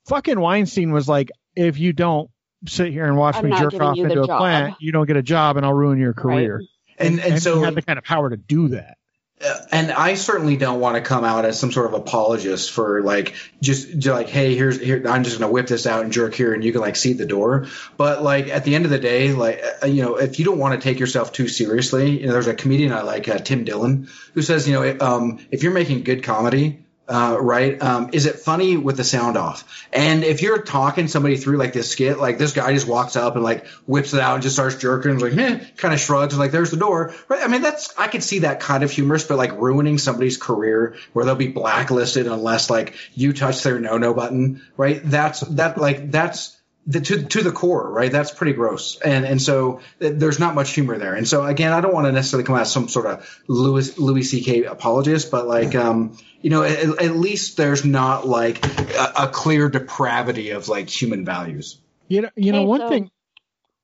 [0.06, 2.30] Fucking Weinstein was like, if you don't
[2.66, 4.38] sit here and watch I'm me jerk off into a job.
[4.40, 6.62] plant, you don't get a job, and I'll ruin your career.
[6.98, 8.98] And and, and so he had the kind of power to do that.
[9.42, 13.00] Uh, and I certainly don't want to come out as some sort of apologist for
[13.02, 16.52] like just, like hey here's here I'm just gonna whip this out and jerk here
[16.52, 17.66] and you can like see the door.
[17.96, 20.58] But like at the end of the day, like uh, you know if you don't
[20.58, 23.64] want to take yourself too seriously, you know there's a comedian I like uh, Tim
[23.64, 26.84] Dillon who says you know um, if you're making good comedy.
[27.10, 27.82] Uh, right?
[27.82, 29.64] Um, is it funny with the sound off?
[29.92, 33.34] And if you're talking somebody through like this skit, like this guy just walks up
[33.34, 36.52] and like whips it out and just starts jerking, like, eh, kind of shrugs, like,
[36.52, 37.12] there's the door.
[37.26, 37.42] Right?
[37.42, 40.94] I mean, that's I could see that kind of humorous, but like ruining somebody's career
[41.12, 45.00] where they'll be blacklisted unless like you touch their no no button, right?
[45.02, 46.56] That's that like that's
[46.90, 48.10] the, to to the core, right?
[48.10, 51.14] That's pretty gross, and and so th- there's not much humor there.
[51.14, 53.96] And so again, I don't want to necessarily come out as some sort of Louis
[53.98, 54.64] Louis C.K.
[54.64, 59.68] apologist, but like um, you know, at, at least there's not like a, a clear
[59.68, 61.78] depravity of like human values.
[62.08, 63.10] You know, you know Hey, one so- thing.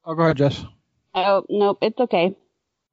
[0.05, 0.65] Oh, go ahead, Jess.
[1.15, 2.37] Oh nope, it's okay.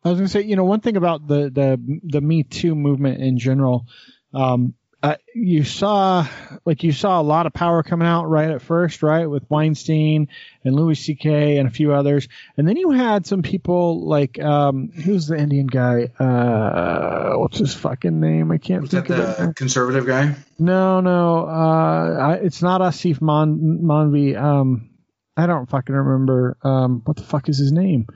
[0.04, 3.22] I was gonna say, you know, one thing about the the the Me Too movement
[3.22, 3.86] in general,
[4.34, 4.74] um,
[5.04, 6.26] uh, you saw
[6.66, 10.30] like you saw a lot of power coming out right at first, right, with Weinstein
[10.64, 11.58] and Louis C.K.
[11.58, 15.68] and a few others, and then you had some people like um, who's the Indian
[15.68, 16.06] guy?
[16.18, 18.50] Uh, what's his fucking name?
[18.52, 19.48] I can't Was that think of it.
[19.48, 20.36] the conservative guy?
[20.58, 24.42] No, no, uh, I, it's not Asif Mon- Mandvi.
[24.42, 24.90] Um,
[25.36, 26.58] I don't fucking remember.
[26.64, 28.08] Um, what the fuck is his name?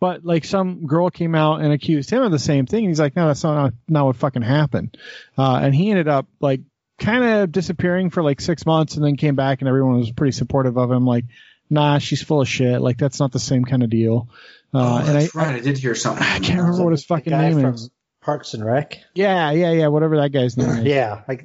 [0.00, 2.84] But like some girl came out and accused him of the same thing.
[2.84, 4.96] And he's like, no, that's not, not what fucking happened.
[5.38, 6.60] Uh, and he ended up like
[6.98, 10.32] kind of disappearing for like six months and then came back and everyone was pretty
[10.32, 11.06] supportive of him.
[11.06, 11.24] Like,
[11.70, 12.80] nah, she's full of shit.
[12.80, 14.28] Like that's not the same kind of deal.
[14.72, 15.54] Uh, oh, and I, that's right.
[15.54, 16.24] I, did hear something.
[16.26, 17.90] I can't remember what his fucking name from is.
[18.20, 18.98] Parks and Rec.
[19.14, 20.84] Yeah, yeah, yeah, whatever that guy's name is.
[20.84, 21.38] Yeah, I,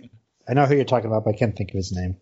[0.47, 2.17] I know who you're talking about, but I can't think of his name.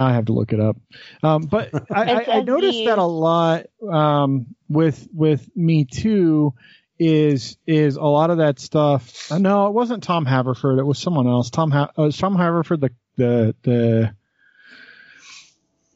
[0.00, 0.76] I have to look it up.
[1.22, 6.54] Um, but I, I, I noticed that a lot um, with with Me Too
[6.98, 9.30] is is a lot of that stuff.
[9.30, 10.78] Uh, no, it wasn't Tom Haverford.
[10.78, 11.50] It was someone else.
[11.50, 14.14] Tom ha- uh, Tom Haverford the the the.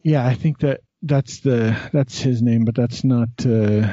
[0.03, 3.29] Yeah, I think that that's the that's his name, but that's not.
[3.45, 3.87] Uh,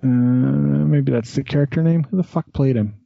[0.00, 2.04] uh, maybe that's the character name.
[2.04, 3.00] Who the fuck played him?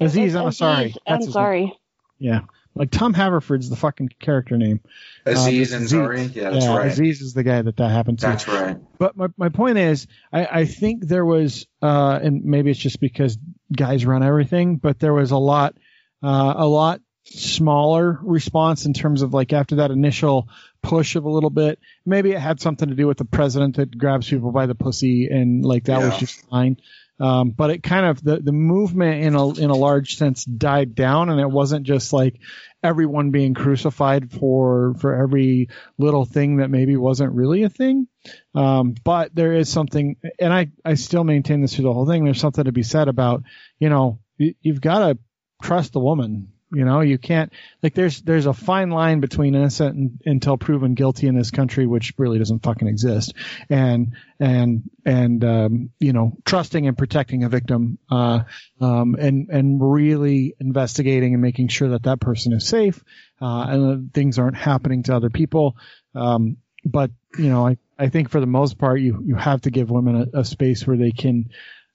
[0.00, 0.86] Aziz It's Ansari.
[0.86, 1.44] Aziz That's his name.
[1.44, 1.72] Ansari.
[2.18, 2.40] Yeah,
[2.76, 4.80] like Tom Haverford's the fucking character name.
[5.24, 6.34] Aziz Uh, Ansari.
[6.34, 6.92] Yeah, that's yeah, right.
[6.92, 8.26] Aziz is the guy that that happened to.
[8.26, 8.76] That's right.
[8.98, 13.00] But my, my point is, I, I think there was, uh, and maybe it's just
[13.00, 13.38] because
[13.74, 15.76] guys run everything, but there was a lot,
[16.22, 20.48] uh, a lot smaller response in terms of like after that initial
[20.82, 21.80] push of a little bit.
[22.04, 25.28] Maybe it had something to do with the president that grabs people by the pussy
[25.28, 26.76] and like that was just fine.
[27.18, 30.94] Um, but it kind of the the movement in a in a large sense died
[30.94, 32.40] down, and it wasn't just like
[32.82, 38.06] everyone being crucified for for every little thing that maybe wasn't really a thing.
[38.54, 42.24] Um, but there is something, and I I still maintain this through the whole thing.
[42.24, 43.44] There's something to be said about
[43.78, 45.18] you know you, you've got to
[45.62, 46.52] trust the woman.
[46.72, 50.94] You know, you can't like there's there's a fine line between innocent and, until proven
[50.94, 53.34] guilty in this country, which really doesn't fucking exist,
[53.70, 58.40] and and and um, you know trusting and protecting a victim, uh,
[58.80, 63.00] um, and and really investigating and making sure that that person is safe,
[63.40, 65.76] uh, and things aren't happening to other people.
[66.16, 69.70] Um, but you know, I I think for the most part, you you have to
[69.70, 71.50] give women a, a space where they can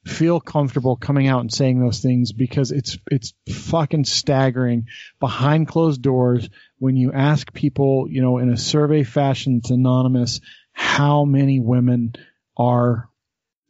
[0.06, 4.88] feel comfortable coming out and saying those things because it's it's fucking staggering
[5.20, 10.40] behind closed doors when you ask people, you know, in a survey fashion it's anonymous,
[10.74, 12.14] how many women
[12.58, 13.10] are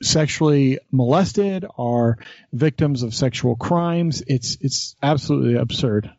[0.01, 2.17] sexually molested, are
[2.53, 4.23] victims of sexual crimes.
[4.25, 6.11] It's it's absolutely absurd.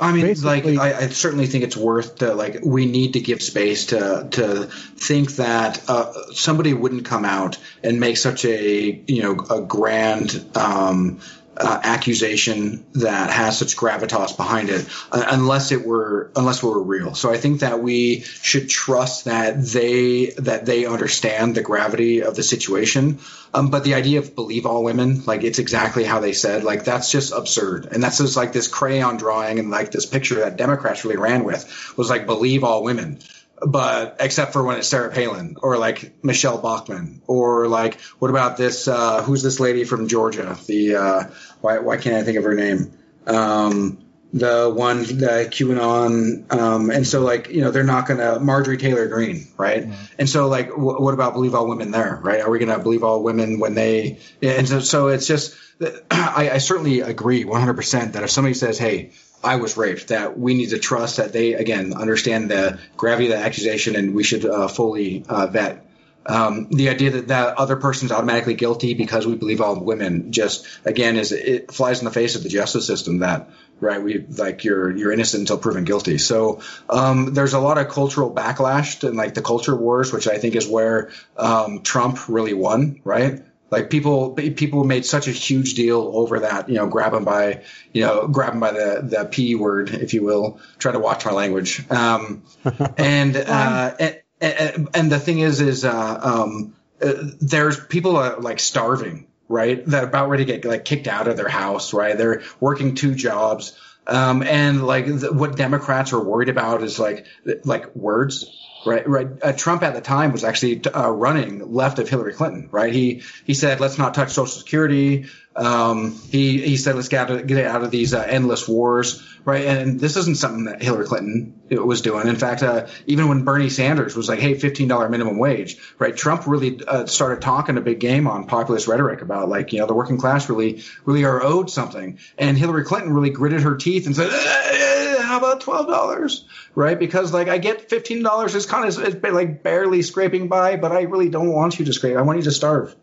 [0.00, 3.20] I mean, Basically- like, I, I certainly think it's worth to, like, we need to
[3.20, 4.64] give space to, to
[4.96, 10.44] think that, uh, somebody wouldn't come out and make such a, you know, a grand,
[10.54, 11.20] um,
[11.60, 16.82] uh, accusation that has such gravitas behind it, uh, unless it were unless it were
[16.82, 17.14] real.
[17.14, 22.34] So I think that we should trust that they that they understand the gravity of
[22.34, 23.18] the situation.
[23.52, 26.84] Um, but the idea of believe all women, like it's exactly how they said, like
[26.84, 27.88] that's just absurd.
[27.90, 31.44] And that's just like this crayon drawing and like this picture that Democrats really ran
[31.44, 33.18] with was like believe all women
[33.66, 38.56] but except for when it's Sarah Palin or like Michelle Bachmann or like what about
[38.56, 40.56] this uh, who's this lady from Georgia?
[40.66, 41.24] The uh,
[41.60, 42.92] why why can't I think of her name?
[43.26, 43.98] Um,
[44.32, 49.08] the one the QAnon um, and so like you know they're not gonna Marjorie Taylor
[49.08, 49.88] Greene right?
[50.18, 52.40] And so like w- what about believe all women there right?
[52.40, 55.56] Are we gonna believe all women when they and so, so it's just
[56.10, 59.10] I, I certainly agree 100% that if somebody says hey
[59.42, 60.08] I was raped.
[60.08, 64.14] That we need to trust that they again understand the gravity of the accusation, and
[64.14, 65.86] we should uh, fully uh, vet.
[66.26, 70.66] Um, the idea that that other person's automatically guilty because we believe all women just
[70.84, 73.48] again is it flies in the face of the justice system that
[73.80, 77.88] right we like you're you're innocent until proven guilty so um, there's a lot of
[77.88, 82.52] cultural backlash and like the culture wars which I think is where um, Trump really
[82.52, 87.14] won right like people, people made such a huge deal over that, you know, grab
[87.14, 90.60] him by, you know, grab him by the, the P word, if you will.
[90.78, 91.88] Try to watch my language.
[91.90, 92.42] Um,
[92.98, 98.40] and, uh, and, and, and the thing is, is, uh, um, uh, there's people are
[98.40, 99.84] like starving, right?
[99.86, 102.16] That are about ready to get like kicked out of their house, right?
[102.16, 103.78] They're working two jobs.
[104.06, 107.26] Um, and like th- what Democrats are worried about is like,
[107.64, 108.44] like words,
[108.86, 109.06] right?
[109.08, 109.28] Right.
[109.42, 112.92] Uh, Trump at the time was actually uh, running left of Hillary Clinton, right?
[112.92, 115.26] He he said, let's not touch Social Security.
[115.56, 119.26] Um, he he said, let's get out of, get out of these uh, endless wars,
[119.44, 119.66] right?
[119.66, 122.28] And this isn't something that Hillary Clinton was doing.
[122.28, 126.16] In fact, uh, even when Bernie Sanders was like, hey, fifteen dollar minimum wage, right?
[126.16, 129.86] Trump really uh, started talking a big game on populist rhetoric about like you know
[129.86, 134.06] the working class really really are owed something, and Hillary Clinton really gritted her teeth
[134.06, 134.98] and said.
[135.30, 136.98] "Eh, how about twelve dollars, right?
[136.98, 140.92] Because like I get fifteen dollars is kind of it's like barely scraping by, but
[140.92, 142.16] I really don't want you to scrape.
[142.16, 142.94] I want you to starve,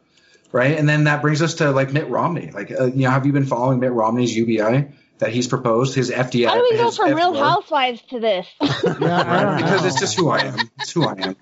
[0.52, 0.78] right?
[0.78, 2.52] And then that brings us to like Mitt Romney.
[2.52, 4.88] Like, uh, you know, have you been following Mitt Romney's UBI
[5.20, 5.96] that he's proposed?
[5.96, 6.48] His FDI.
[6.48, 8.48] How do we go his from Real Housewives to this?
[8.62, 10.60] Yeah, I don't Because it's just who I am.
[10.80, 11.36] It's who I am.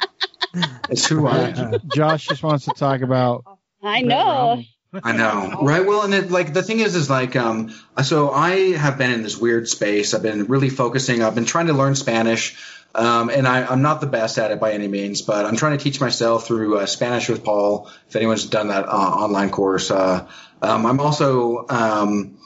[0.90, 1.80] It's who I am.
[1.96, 3.44] Josh just wants to talk about.
[3.84, 4.64] I know.
[5.04, 5.86] I know, right?
[5.86, 9.24] Well, and it, like the thing is, is like, um, so I have been in
[9.24, 10.14] this weird space.
[10.14, 11.22] I've been really focusing.
[11.22, 12.58] I've been trying to learn Spanish,
[12.94, 15.78] um, and I, I'm not the best at it by any means, but I'm trying
[15.78, 17.90] to teach myself through uh, Spanish with Paul.
[18.08, 20.28] If anyone's done that uh, online course, uh,
[20.62, 21.66] um, I'm also.
[21.68, 22.38] Um,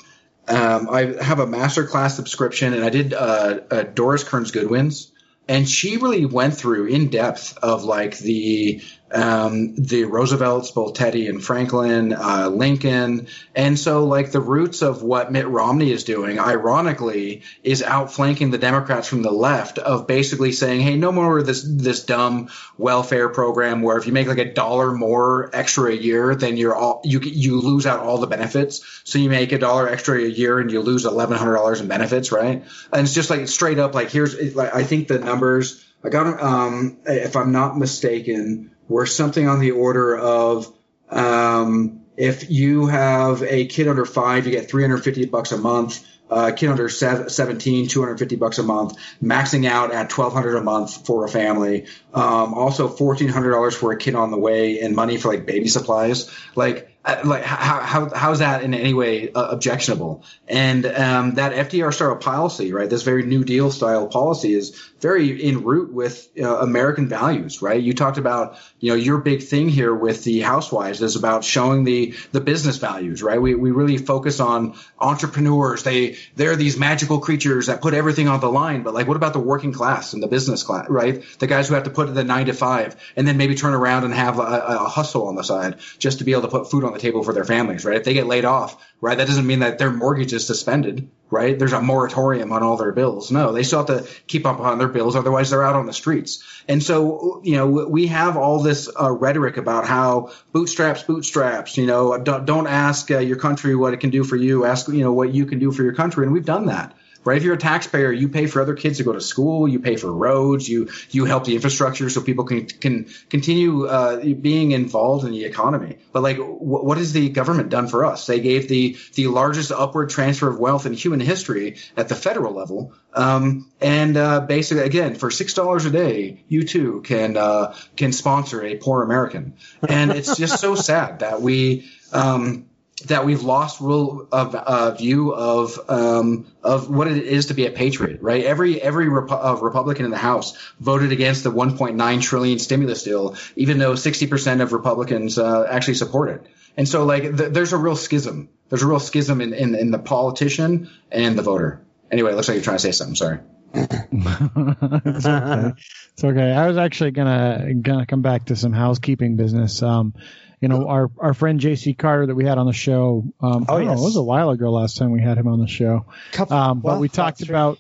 [0.48, 5.12] um, I have a master class subscription, and I did uh, uh, Doris Kearns Goodwin's,
[5.48, 8.82] and she really went through in depth of like the
[9.12, 15.02] um, the Roosevelts, both Teddy and Franklin, uh, Lincoln, and so like the roots of
[15.02, 20.52] what Mitt Romney is doing, ironically, is outflanking the Democrats from the left of basically
[20.52, 24.54] saying, hey, no more this this dumb welfare program where if you make like a
[24.54, 29.02] dollar more extra a year, then you're all you you lose out all the benefits.
[29.04, 31.88] So you make a dollar extra a year and you lose eleven hundred dollars in
[31.88, 32.64] benefits, right?
[32.94, 36.42] And it's just like straight up like here's like I think the numbers I got
[36.42, 40.74] um if I'm not mistaken were something on the order of
[41.10, 46.06] um if you have a kid under five, you get 350 bucks a month.
[46.30, 51.08] Uh, kid under sev- 17, 250 bucks a month, maxing out at 1200 a month
[51.08, 51.88] for a family.
[52.14, 56.30] Um, also $1,400 for a kid on the way and money for like baby supplies.
[56.56, 60.24] Like, uh, like how, how, how's that in any way uh, objectionable?
[60.48, 62.90] And, um, that FDR style policy, right?
[62.90, 67.82] This very New Deal style policy is very in root with uh, American values, right?
[67.82, 71.84] You talked about, you know, your big thing here with the housewives is about showing
[71.84, 73.42] the, the business values, right?
[73.42, 75.84] We, we really focus on entrepreneurs.
[75.84, 78.84] They, they're these magical creatures that put everything on the line.
[78.84, 81.24] But like, what about the working class and the business class, right?
[81.40, 84.04] The guys who have to put the nine to five and then maybe turn around
[84.04, 86.84] and have a, a hustle on the side just to be able to put food
[86.84, 87.98] on the table for their families, right?
[87.98, 89.18] If they get laid off, right?
[89.18, 91.58] That doesn't mean that their mortgage is suspended, right?
[91.58, 93.32] There's a moratorium on all their bills.
[93.32, 95.16] No, they still have to keep up on their bills.
[95.16, 96.44] Otherwise they're out on the streets.
[96.68, 101.86] And so, you know, we have all this uh, rhetoric about how bootstraps, bootstraps, you
[101.86, 104.66] know, don't, don't ask uh, your country what it can do for you.
[104.66, 106.26] Ask, you know, what you can do for your country.
[106.26, 106.96] And we've done that.
[107.24, 107.38] Right?
[107.38, 109.96] If you're a taxpayer, you pay for other kids to go to school, you pay
[109.96, 115.26] for roads, you you help the infrastructure so people can can continue uh, being involved
[115.26, 115.98] in the economy.
[116.12, 118.26] But like, what has the government done for us?
[118.26, 122.54] They gave the the largest upward transfer of wealth in human history at the federal
[122.54, 127.76] level, um, and uh, basically, again, for six dollars a day, you too can uh,
[127.96, 129.56] can sponsor a poor American,
[129.88, 131.90] and it's just so sad that we.
[132.12, 132.69] Um,
[133.08, 137.66] that we've lost rule of uh, view of um, of what it is to be
[137.66, 138.44] a patriot, right?
[138.44, 143.78] Every every uh, Republican in the House voted against the 1.9 trillion stimulus deal, even
[143.78, 146.46] though 60 percent of Republicans uh, actually support it.
[146.78, 148.50] And so, like, th- there's a real schism.
[148.70, 151.82] There's a real schism in, in in the politician and the voter.
[152.12, 153.16] Anyway, it looks like you're trying to say something.
[153.16, 153.40] Sorry.
[153.74, 155.74] it's okay.
[156.14, 156.52] It's okay.
[156.52, 159.84] I was actually gonna gonna come back to some housekeeping business.
[159.84, 160.14] Um,
[160.62, 161.94] you know, our our friend J.C.
[161.94, 163.24] Carter that we had on the show.
[163.42, 165.48] Um, Oh, I don't know, it was a while ago last time we had him
[165.48, 166.06] on the show.
[166.32, 167.78] Couple, Um, but well, we talked three- about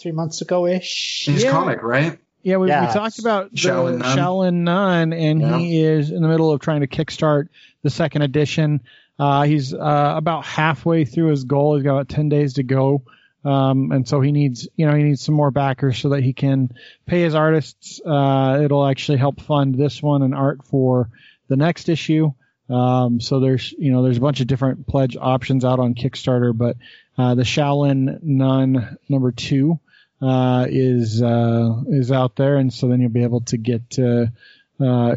[0.00, 1.24] three months ago ish.
[1.26, 1.50] His Yeah.
[1.50, 2.18] comic, right?
[2.42, 2.86] yeah, we, Yeah.
[2.86, 4.16] we talked about the Shaolin Nun.
[4.18, 7.48] Shaolin Nun, and he is in the middle of trying to kickstart
[7.82, 8.80] the second edition.
[9.18, 11.74] Uh, he's uh, about halfway through his goal.
[11.76, 13.02] He's got about ten days to go.
[13.44, 16.32] Um, and so he needs, you know, he needs some more backers so that he
[16.34, 16.70] can
[17.06, 18.00] pay his artists.
[18.04, 21.08] Uh, it'll actually help fund this one and art for
[21.50, 22.32] the next issue.
[22.70, 26.56] Um, so there's, you know, there's a bunch of different pledge options out on Kickstarter,
[26.56, 26.76] but,
[27.18, 29.80] uh, the Shaolin Nun number two,
[30.22, 32.56] uh, is, uh, is out there.
[32.56, 34.26] And so then you'll be able to get, uh,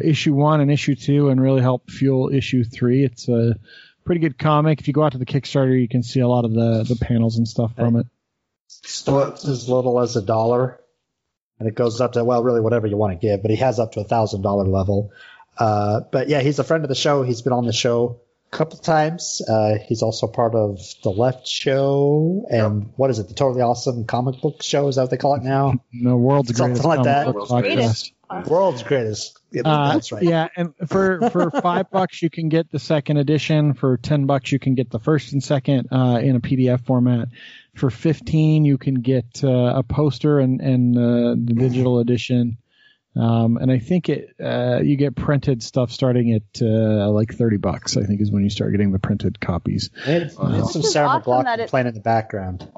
[0.02, 3.04] issue one and issue two and really help fuel issue three.
[3.04, 3.54] It's a
[4.04, 4.80] pretty good comic.
[4.80, 6.96] If you go out to the Kickstarter, you can see a lot of the, the
[6.96, 8.06] panels and stuff from it.
[8.68, 10.80] starts as little as a dollar,
[11.58, 13.42] and it goes up to well, really whatever you want to give.
[13.42, 15.12] But he has up to a thousand dollar level.
[15.58, 17.22] Uh, but yeah, he's a friend of the show.
[17.22, 18.20] He's been on the show
[18.52, 19.40] a couple times.
[19.48, 23.28] Uh, he's also part of the Left Show and what is it?
[23.28, 25.74] The Totally Awesome Comic Book Show is that what they call it now?
[25.92, 27.26] The world's Something greatest like comic that.
[27.26, 28.12] book World's greatest.
[28.46, 29.38] World's greatest.
[29.52, 30.22] Yeah, Uh, that's right.
[30.24, 33.74] Yeah, and for for five bucks you can get the second edition.
[33.74, 37.28] For ten bucks you can get the first and second uh, in a PDF format.
[37.76, 42.56] For fifteen you can get uh, a poster and and uh, the digital edition.
[43.16, 47.58] Um, and I think it uh, you get printed stuff starting at uh, like thirty
[47.58, 47.96] bucks.
[47.96, 49.90] I think is when you start getting the printed copies.
[50.06, 52.68] We had, we some Sarah awesome McLachlan that it- playing in the background.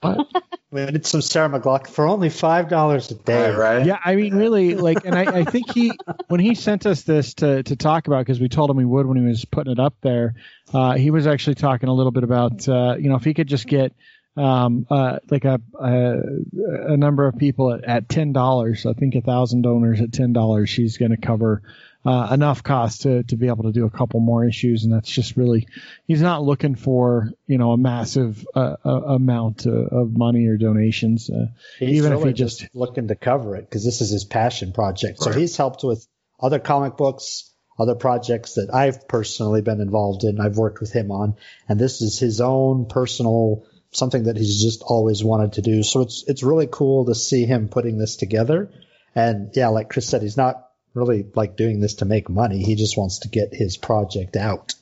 [0.00, 0.28] What?
[0.70, 3.52] We did some Sarah McLachlan for only five dollars a day.
[3.52, 3.86] Right, right.
[3.86, 5.92] Yeah, I mean, really, like, and I, I think he,
[6.26, 9.06] when he sent us this to, to talk about, because we told him we would
[9.06, 10.34] when he was putting it up there,
[10.74, 13.48] uh, he was actually talking a little bit about, uh, you know, if he could
[13.48, 13.94] just get,
[14.38, 19.20] um, uh, like a, a, a number of people at, at $10, I think a
[19.20, 21.62] thousand donors at $10, she's going to cover,
[22.06, 24.84] uh, enough cost to, to be able to do a couple more issues.
[24.84, 25.66] And that's just really,
[26.06, 31.28] he's not looking for, you know, a massive, uh, amount of money or donations.
[31.28, 31.46] Uh,
[31.78, 34.72] He's Even if really he just- looking to cover it because this is his passion
[34.72, 35.20] project.
[35.20, 36.06] So he's helped with
[36.40, 40.40] other comic books, other projects that I've personally been involved in.
[40.40, 41.36] I've worked with him on,
[41.68, 45.82] and this is his own personal something that he's just always wanted to do.
[45.82, 48.70] So it's it's really cool to see him putting this together.
[49.14, 52.62] And yeah, like Chris said, he's not really like doing this to make money.
[52.62, 54.74] He just wants to get his project out.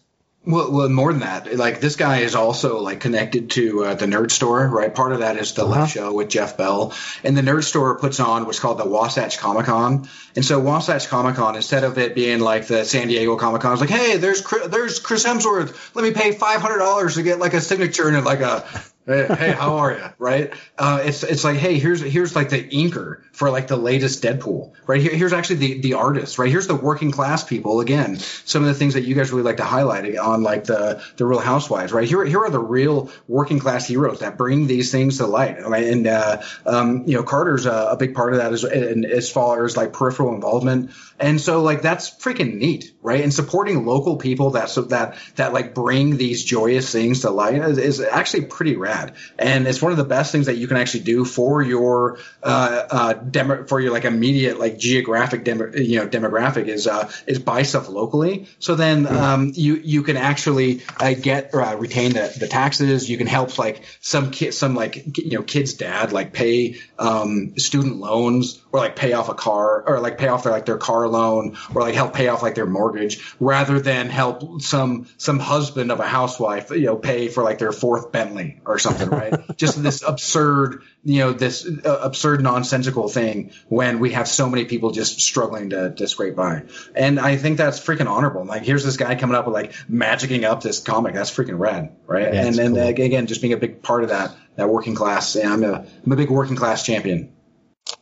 [0.48, 4.06] Well, well, more than that, like this guy is also like connected to uh, the
[4.06, 4.94] Nerd Store, right?
[4.94, 5.86] Part of that is the Uh-huh.
[5.86, 9.66] Show with Jeff Bell, and the Nerd Store puts on what's called the Wasatch Comic
[9.66, 10.08] Con.
[10.36, 13.72] And so Wasatch Comic Con, instead of it being like the San Diego Comic Con,
[13.72, 15.94] it's like, hey, there's Chris, there's Chris Hemsworth.
[15.96, 18.64] Let me pay five hundred dollars to get like a signature and like a
[19.06, 20.04] hey, how are you?
[20.18, 20.52] Right?
[20.76, 24.72] Uh, it's it's like, hey, here's here's like the inker for like the latest Deadpool.
[24.86, 26.38] Right here, here's actually the the artist.
[26.38, 27.80] Right here's the working class people.
[27.80, 31.02] Again, some of the things that you guys really like to highlight on like the
[31.16, 31.92] the Real Housewives.
[31.92, 35.64] Right here, here are the real working class heroes that bring these things to light.
[35.64, 35.86] Right?
[35.86, 39.64] And uh, um, you know, Carter's a, a big part of that as as far
[39.64, 40.90] as like peripheral involvement.
[41.18, 43.22] And so like that's freaking neat, right?
[43.22, 47.54] And supporting local people that so that that like bring these joyous things to light
[47.54, 48.95] is, is actually pretty rad.
[49.38, 52.86] And it's one of the best things that you can actually do for your uh,
[52.90, 57.38] uh, demo, for your like immediate like geographic demo, you know demographic is uh, is
[57.38, 58.48] buy stuff locally.
[58.58, 63.08] So then um, you you can actually uh, get uh, retain the, the taxes.
[63.08, 67.56] You can help like some kid some like you know kid's dad like pay um,
[67.58, 70.78] student loans or like pay off a car or like pay off their like their
[70.78, 75.38] car loan or like help pay off like their mortgage rather than help some some
[75.38, 79.56] husband of a housewife you know pay for like their fourth Bentley or something, right?
[79.56, 84.64] Just this absurd, you know, this uh, absurd nonsensical thing when we have so many
[84.64, 86.64] people just struggling to, to scrape by.
[86.94, 88.44] And I think that's freaking honorable.
[88.44, 91.14] Like, here's this guy coming up with like magicking up this comic.
[91.14, 92.32] That's freaking rad, right?
[92.32, 92.84] Yeah, and it's then cool.
[92.84, 95.36] uh, again, just being a big part of that that working class.
[95.36, 97.32] Yeah, I'm a I'm a big working class champion.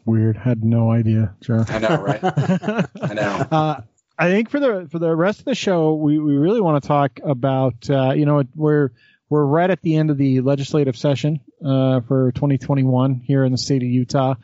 [0.05, 0.37] Weird.
[0.37, 1.71] Had no idea, Jeff.
[1.71, 2.21] I know, right?
[3.03, 3.47] I know.
[3.51, 3.81] Uh,
[4.19, 6.87] I think for the for the rest of the show, we, we really want to
[6.87, 8.91] talk about uh, you know we're
[9.29, 13.59] we're right at the end of the legislative session uh, for 2021 here in the
[13.59, 14.35] state of Utah,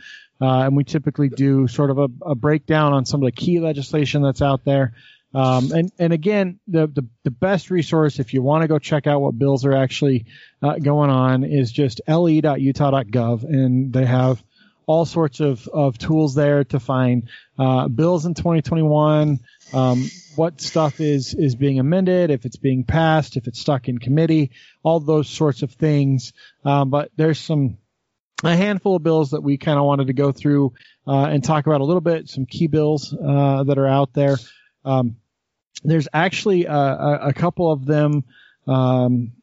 [0.40, 3.60] uh, and we typically do sort of a, a breakdown on some of the key
[3.60, 4.94] legislation that's out there.
[5.32, 9.06] Um, and and again, the, the the best resource if you want to go check
[9.06, 10.26] out what bills are actually
[10.60, 14.42] uh, going on is just le.utah.gov, and they have
[14.90, 19.38] all sorts of, of tools there to find uh, bills in 2021,
[19.72, 23.98] um, what stuff is is being amended, if it's being passed, if it's stuck in
[23.98, 24.50] committee,
[24.82, 26.32] all those sorts of things.
[26.64, 27.78] Um, but there's some
[28.42, 30.72] a handful of bills that we kind of wanted to go through
[31.06, 32.28] uh, and talk about a little bit.
[32.28, 34.38] Some key bills uh, that are out there.
[34.84, 35.18] Um,
[35.84, 38.24] there's actually a, a, a couple of them
[38.66, 39.34] um,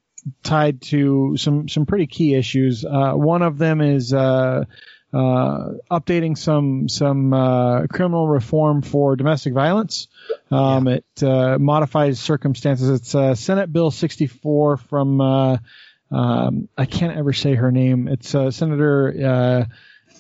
[0.44, 2.84] tied to some some pretty key issues.
[2.84, 4.66] Uh, one of them is uh,
[5.14, 10.08] uh, updating some some uh, criminal reform for domestic violence.
[10.52, 12.90] Um, It uh, modifies circumstances.
[12.90, 15.58] It's uh, Senate Bill 64 from uh,
[16.12, 18.08] um, I can't ever say her name.
[18.08, 19.66] It's uh, Senator uh,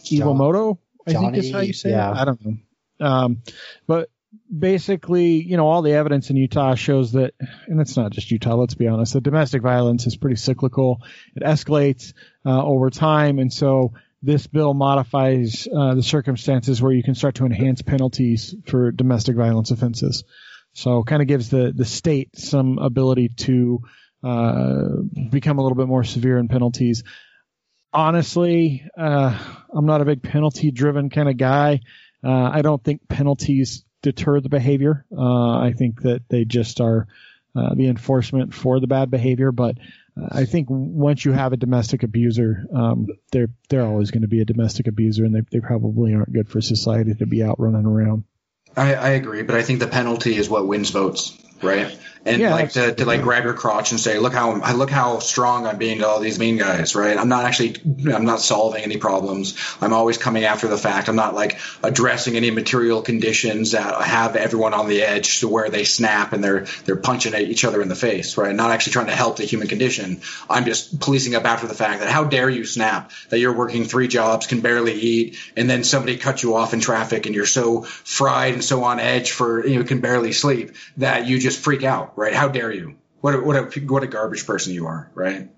[0.06, 0.78] Iwamoto.
[1.06, 2.12] I think is how you say yeah.
[2.12, 2.18] it.
[2.18, 2.58] I don't know.
[3.00, 3.44] Um,
[3.86, 4.10] but
[4.56, 7.34] basically, you know, all the evidence in Utah shows that,
[7.68, 8.56] and it's not just Utah.
[8.56, 9.14] Let's be honest.
[9.14, 11.02] The domestic violence is pretty cyclical.
[11.36, 12.14] It escalates
[12.46, 17.36] uh, over time, and so this bill modifies uh, the circumstances where you can start
[17.36, 20.24] to enhance penalties for domestic violence offenses.
[20.74, 23.80] So, kind of gives the the state some ability to
[24.24, 24.90] uh,
[25.30, 27.04] become a little bit more severe in penalties.
[27.94, 29.38] Honestly, uh,
[29.74, 31.82] I'm not a big penalty driven kind of guy.
[32.24, 35.06] Uh, I don't think penalties deter the behavior.
[35.16, 37.08] Uh, I think that they just are
[37.56, 39.52] uh, the enforcement for the bad behavior.
[39.52, 39.78] But
[40.32, 44.42] I think once you have a domestic abuser, um, they're they're always going to be
[44.42, 47.86] a domestic abuser, and they they probably aren't good for society to be out running
[47.86, 48.24] around.
[48.76, 51.98] I, I agree, but I think the penalty is what wins votes, right?
[52.28, 55.20] And Yeah, like to, to like grab your crotch and say, look how look how
[55.20, 57.18] strong I'm being to all these mean guys, right?
[57.18, 57.78] I'm not actually
[58.14, 59.58] I'm not solving any problems.
[59.82, 61.08] I'm always coming after the fact.
[61.08, 65.70] I'm not like addressing any material conditions that have everyone on the edge to where
[65.70, 68.54] they snap and they're they're punching at each other in the face, right?
[68.54, 70.22] Not actually trying to help the human condition.
[70.50, 73.86] I'm just policing up after the fact that how dare you snap that you're working
[73.86, 77.46] three jobs, can barely eat, and then somebody cuts you off in traffic and you're
[77.46, 81.60] so fried and so on edge for you know can barely sleep that you just
[81.60, 82.34] freak out, right?
[82.34, 82.96] How dare you?
[83.22, 85.50] What a, what a what a garbage person you are, right?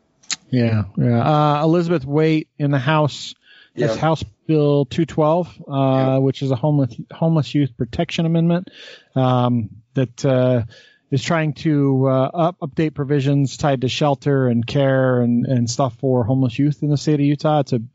[0.49, 1.21] Yeah, yeah.
[1.21, 3.33] Uh, Elizabeth Weight in the House.
[3.75, 4.01] That's Yeah.
[4.01, 8.69] House Bill 212, uh, which is a homeless homeless youth protection amendment
[9.15, 10.63] um, that uh,
[11.11, 15.95] is trying to uh, up, update provisions tied to shelter and care and, and stuff
[15.99, 17.59] for homeless youth in the state of Utah.
[17.59, 17.87] It's a, you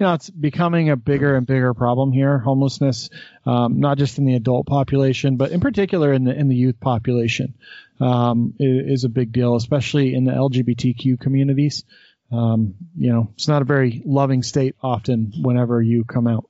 [0.00, 2.38] know, it's becoming a bigger and bigger problem here.
[2.38, 3.10] Homelessness,
[3.44, 6.80] um, not just in the adult population, but in particular in the in the youth
[6.80, 7.54] population,
[8.00, 11.84] um, is a big deal, especially in the LGBTQ communities.
[12.30, 16.46] Um, you know, it's not a very loving state often whenever you come out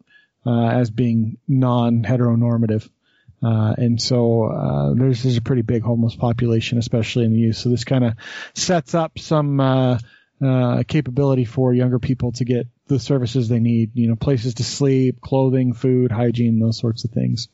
[0.47, 2.88] uh, as being non-heteronormative.
[3.43, 7.57] Uh, and so uh, there's, there's a pretty big homeless population, especially in the youth.
[7.57, 8.14] So this kind of
[8.55, 9.99] sets up some uh,
[10.45, 13.90] uh, capability for younger people to get the services they need.
[13.95, 17.49] You know, places to sleep, clothing, food, hygiene, those sorts of things.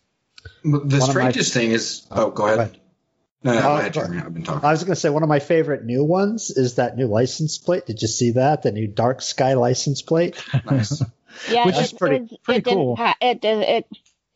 [0.62, 2.57] The One of my- strangest thing is, oh, go ahead.
[2.57, 2.80] Go ahead.
[3.45, 4.18] No, no, Uh, go ahead, Jeremy.
[4.18, 4.64] I've been talking.
[4.68, 7.57] I was going to say one of my favorite new ones is that new license
[7.59, 7.86] plate.
[7.86, 8.62] Did you see that?
[8.62, 10.43] The new dark sky license plate.
[10.64, 11.03] Nice.
[11.49, 12.97] Yeah, Which it, is pretty- it, pretty it didn't cool.
[13.20, 13.86] it did it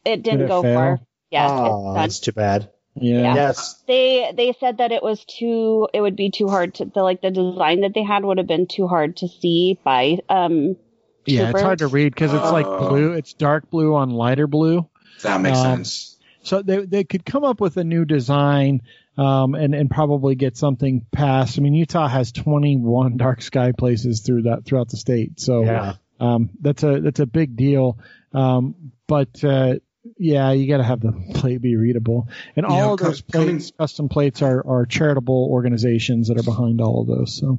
[0.04, 0.74] it didn't it go fail?
[0.76, 1.00] far.
[1.30, 2.24] Yeah, oh, it's that's done.
[2.24, 2.70] too bad.
[2.94, 3.20] Yeah.
[3.22, 3.34] Yeah.
[3.34, 3.82] Yes.
[3.88, 7.20] They they said that it was too it would be too hard to the like
[7.20, 10.76] the design that they had would have been too hard to see by um
[11.24, 12.90] Yeah, it's hard to read because it's like Oh.
[12.90, 13.12] blue.
[13.14, 14.86] It's dark blue on lighter blue.
[15.22, 16.11] That makes Um, sense.
[16.42, 18.82] So they they could come up with a new design
[19.16, 21.58] um, and and probably get something passed.
[21.58, 25.94] I mean, Utah has 21 dark sky places through that throughout the state, so Yeah.
[26.20, 27.98] um, that's a that's a big deal.
[28.32, 29.74] Um, but uh,
[30.18, 33.22] yeah, you got to have the plate be readable, and You all know, of those
[33.22, 37.38] coming- plates, custom plates, are are charitable organizations that are behind all of those.
[37.38, 37.58] So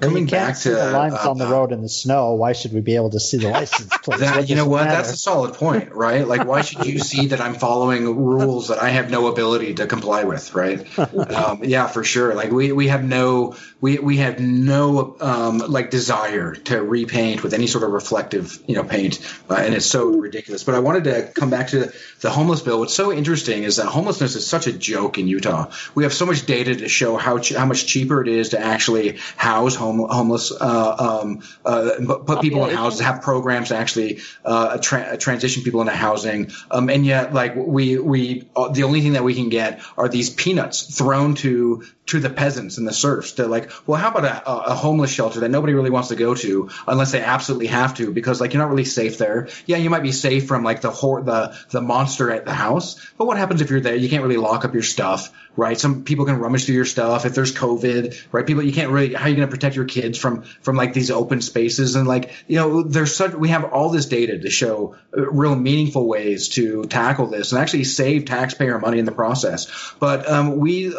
[0.00, 2.34] coming back see to the lines uh, on the road in the snow.
[2.34, 4.20] Why should we be able to see the license plate?
[4.20, 4.84] That, you know what?
[4.84, 4.96] matter?
[4.96, 6.26] That's a solid point, right?
[6.26, 9.86] Like, why should you see that I'm following rules that I have no ability to
[9.86, 10.86] comply with, right?
[11.32, 12.34] Um, yeah, for sure.
[12.34, 17.52] Like, we, we have no we, we have no um, like desire to repaint with
[17.52, 19.18] any sort of reflective, you know, paint,
[19.50, 20.62] uh, and it's so ridiculous.
[20.62, 22.78] But I wanted to come back to the homeless bill.
[22.78, 25.72] What's so interesting is that homelessness is such a joke in Utah.
[25.96, 28.60] We have so much data to show how ch- how much cheaper it is to
[28.60, 31.28] actually house home- homeless, uh, um,
[31.64, 31.90] uh,
[32.26, 36.88] put people in houses, have programs to actually uh, tra- transition people into housing, um,
[36.88, 40.30] and yet like we we uh, the only thing that we can get are these
[40.30, 43.32] peanuts thrown to to the peasants and the serfs.
[43.32, 46.34] They're like, well, how about a, a homeless shelter that nobody really wants to go
[46.34, 49.48] to unless they absolutely have to because like you're not really safe there.
[49.66, 53.00] Yeah, you might be safe from like the hor- the the monster at the house,
[53.16, 53.94] but what happens if you're there?
[53.94, 55.78] You can't really lock up your stuff, right?
[55.78, 58.46] Some people can rummage through your stuff if there's COVID, right?
[58.46, 60.94] People you can't really how are you going to protect your kids from from like
[60.94, 64.50] these open spaces and like you know there's such we have all this data to
[64.50, 69.12] show uh, real meaningful ways to tackle this and actually save taxpayer money in the
[69.12, 69.94] process.
[69.98, 70.94] But um, we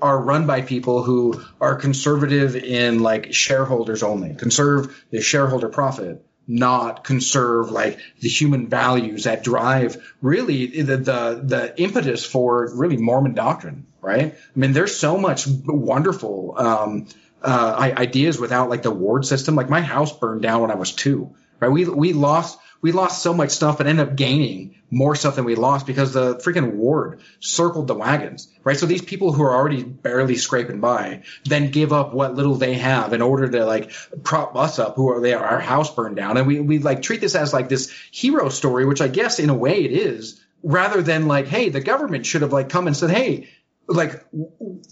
[0.00, 6.24] are run by people who are conservative in like shareholders only, conserve the shareholder profit
[6.48, 12.96] not conserve like the human values that drive really the, the the impetus for really
[12.96, 14.34] Mormon doctrine, right?
[14.34, 17.06] I mean, there's so much wonderful um,
[17.42, 19.54] uh, ideas without like the ward system.
[19.54, 21.70] Like my house burned down when I was two, right?
[21.70, 25.44] We we lost we lost so much stuff and ended up gaining more stuff than
[25.44, 28.78] we lost because the freaking ward circled the wagons, right?
[28.78, 32.74] So these people who are already barely scraping by then give up what little they
[32.74, 33.92] have in order to like
[34.22, 36.36] prop us up who are they our house burned down.
[36.36, 39.50] And we, we like treat this as like this hero story, which I guess in
[39.50, 42.96] a way it is rather than like, hey, the government should have like come and
[42.96, 43.48] said, hey,
[43.88, 44.22] like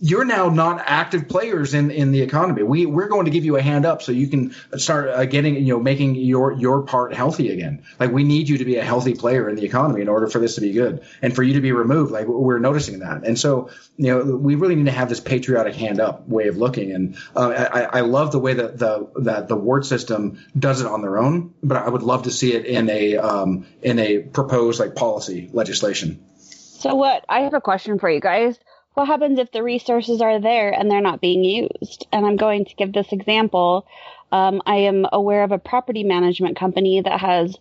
[0.01, 2.62] you're now not active players in in the economy.
[2.62, 5.55] We we're going to give you a hand up so you can start uh, getting
[5.57, 7.84] you know making your your part healthy again.
[8.01, 10.38] Like we need you to be a healthy player in the economy in order for
[10.38, 12.11] this to be good and for you to be removed.
[12.11, 13.68] Like we're noticing that, and so
[13.99, 16.92] you know we really need to have this patriotic hand up way of looking.
[16.92, 20.86] And uh, I I love the way that the that the ward system does it
[20.86, 24.20] on their own, but I would love to see it in a um in a
[24.20, 26.24] proposed like policy legislation.
[26.38, 27.24] So what?
[27.28, 28.59] I have a question for you guys.
[28.97, 32.07] What happens if the resources are there and they're not being used?
[32.12, 33.86] And I'm going to give this example.
[34.32, 37.59] Um, I am aware of a property management company that has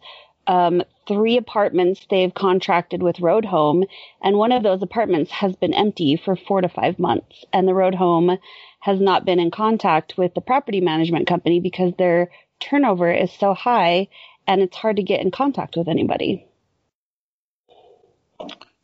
[0.47, 3.83] um, three apartments they've contracted with Road Home,
[4.23, 7.73] and one of those apartments has been empty for four to five months, and the
[7.73, 8.38] Road Home
[8.79, 12.31] has not been in contact with the property management company because their
[12.61, 14.07] turnover is so high,
[14.47, 16.47] and it's hard to get in contact with anybody.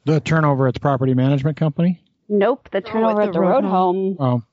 [0.04, 2.02] The turnover at the property management company.
[2.32, 4.18] Nope, the turnover at at the the Road Road Home.
[4.20, 4.44] Oh,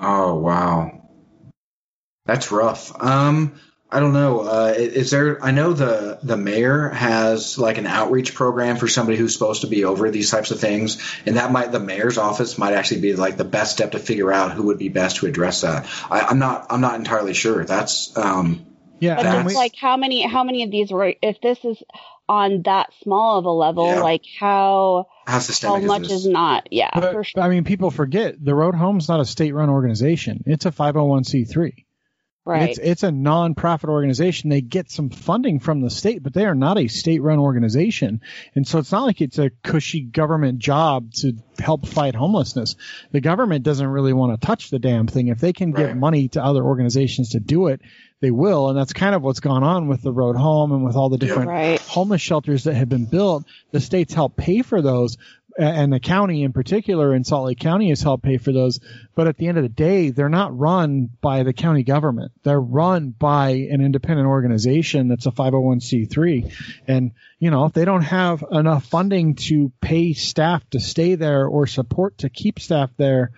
[0.00, 1.08] Oh wow,
[2.24, 2.92] that's rough.
[3.02, 3.60] Um,
[3.90, 4.40] I don't know.
[4.40, 5.42] Uh, is there?
[5.44, 9.68] I know the the mayor has like an outreach program for somebody who's supposed to
[9.68, 13.14] be over these types of things, and that might the mayor's office might actually be
[13.14, 15.86] like the best step to figure out who would be best to address that.
[16.10, 16.66] I, I'm not.
[16.70, 17.64] I'm not entirely sure.
[17.64, 18.66] That's um,
[18.98, 19.16] yeah.
[19.16, 21.82] But That's- it's like how many how many of these were if this is
[22.28, 24.00] on that small of a level, Yeah.
[24.02, 26.68] like how how how much is is not?
[26.70, 27.42] Yeah, But, for sure.
[27.42, 30.42] I mean, people forget the Road Home's not a state-run organization.
[30.46, 31.85] It's a 501c3.
[32.46, 32.70] Right.
[32.70, 34.50] It's it's a non-profit organization.
[34.50, 38.20] They get some funding from the state, but they are not a state-run organization.
[38.54, 42.76] And so it's not like it's a cushy government job to help fight homelessness.
[43.10, 45.26] The government doesn't really want to touch the damn thing.
[45.28, 45.96] If they can give Right.
[45.96, 47.80] money to other organizations to do it,
[48.20, 48.68] they will.
[48.68, 51.18] And that's kind of what's gone on with the Road Home and with all the
[51.18, 51.80] different Right.
[51.80, 53.44] homeless shelters that have been built.
[53.72, 55.16] The states help pay for those,
[55.58, 58.80] and the county in particular in Salt Lake County has helped pay for those.
[59.14, 62.32] But at the end of the day, they're not run by the county government.
[62.42, 66.52] They're run by an independent organization that's a 501c3.
[66.86, 71.46] And, you know, if they don't have enough funding to pay staff to stay there
[71.46, 73.32] or support to keep staff there,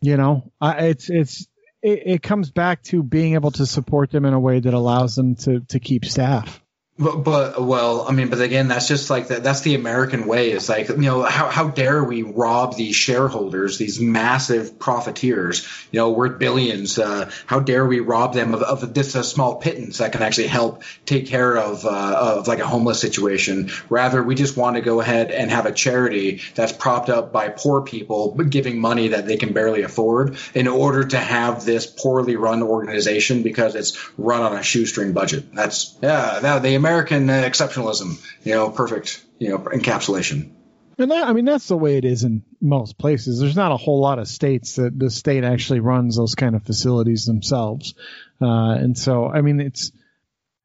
[0.00, 1.46] you know, it's, it's,
[1.82, 5.14] it, it comes back to being able to support them in a way that allows
[5.14, 6.62] them to, to keep staff.
[7.00, 9.42] But, but well, I mean, but again, that's just like that.
[9.42, 10.50] That's the American way.
[10.50, 15.98] It's like you know, how how dare we rob these shareholders, these massive profiteers, you
[15.98, 16.98] know, worth billions?
[16.98, 20.48] Uh, how dare we rob them of, of this a small pittance that can actually
[20.48, 23.70] help take care of uh, of like a homeless situation?
[23.88, 27.48] Rather, we just want to go ahead and have a charity that's propped up by
[27.48, 32.36] poor people, giving money that they can barely afford in order to have this poorly
[32.36, 35.54] run organization because it's run on a shoestring budget.
[35.54, 40.52] That's yeah, the American uh, exceptionalism, you know, perfect, you know, encapsulation.
[40.98, 43.40] And that, I mean, that's the way it is in most places.
[43.40, 46.62] There's not a whole lot of states that the state actually runs those kind of
[46.62, 47.94] facilities themselves.
[48.40, 49.92] Uh, and so, I mean, it's,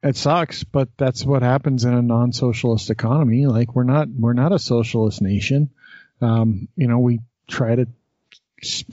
[0.03, 3.47] it sucks, but that's what happens in a non-socialist economy.
[3.47, 5.69] Like we're not, we're not a socialist nation.
[6.21, 7.87] Um, you know, we try to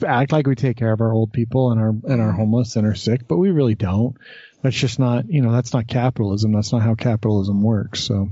[0.05, 2.85] act like we take care of our old people and our, and our homeless and
[2.85, 4.17] our sick, but we really don't.
[4.61, 6.53] That's just not, you know, that's not capitalism.
[6.53, 8.01] That's not how capitalism works.
[8.01, 8.29] So.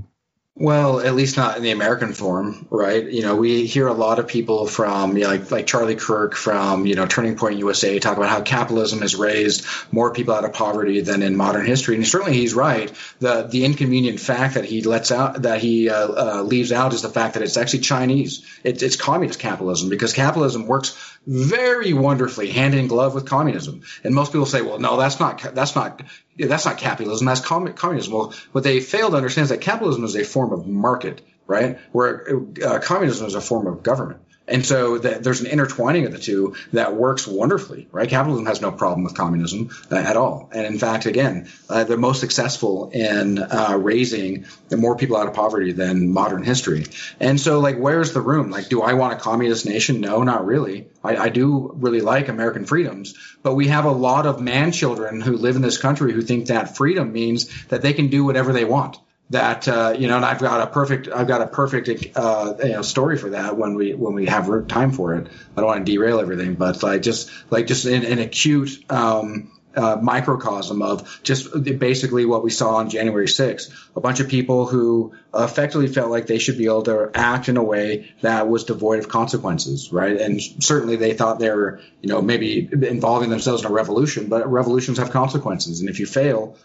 [0.54, 3.10] Well, at least not in the American form, right?
[3.10, 6.34] You know, we hear a lot of people from, you know, like like Charlie Kirk
[6.34, 10.44] from, you know, Turning Point USA talk about how capitalism has raised more people out
[10.44, 12.92] of poverty than in modern history, and certainly he's right.
[13.18, 17.00] The the inconvenient fact that he lets out that he uh, uh, leaves out is
[17.00, 18.44] the fact that it's actually Chinese.
[18.62, 20.94] It's, it's communist capitalism because capitalism works
[21.26, 23.82] very wonderfully hand in glove with communism.
[24.02, 26.02] And most people say, well, no, that's not that's not
[26.38, 27.26] that's not capitalism.
[27.26, 28.12] That's communism.
[28.12, 31.78] Well, what they fail to understand is that capitalism is a form of market, right?
[31.92, 34.20] Where uh, communism is a form of government.
[34.48, 38.08] And so the, there's an intertwining of the two that works wonderfully, right?
[38.08, 40.50] Capitalism has no problem with communism uh, at all.
[40.52, 45.34] And in fact, again, uh, they're most successful in uh, raising more people out of
[45.34, 46.86] poverty than modern history.
[47.20, 48.50] And so, like, where's the room?
[48.50, 50.00] Like, do I want a communist nation?
[50.00, 50.88] No, not really.
[51.04, 55.20] I, I do really like American freedoms, but we have a lot of man children
[55.20, 58.52] who live in this country who think that freedom means that they can do whatever
[58.52, 58.98] they want
[59.32, 62.72] that uh, you know, and I've got a perfect, I've got a perfect uh, you
[62.72, 65.26] know story for that when we when we have time for it.
[65.56, 69.50] I don't want to derail everything, but like just like just an, an acute um,
[69.74, 73.70] uh, microcosm of just basically what we saw on January 6th.
[73.96, 77.56] A bunch of people who effectively felt like they should be able to act in
[77.56, 80.20] a way that was devoid of consequences, right?
[80.20, 84.50] And certainly they thought they were, you know, maybe involving themselves in a revolution, but
[84.50, 85.80] revolutions have consequences.
[85.80, 86.58] And if you fail,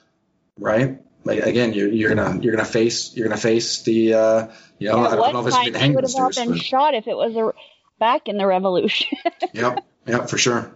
[0.59, 4.47] right, like again, you're, you're gonna you're gonna face you're gonna face the uh,
[4.79, 6.51] you know Yeah, I don't know if it's time been hanged would have all been
[6.51, 7.53] but- shot if it was a,
[7.99, 9.17] back in the revolution.
[9.53, 10.71] Yep, yep, for sure.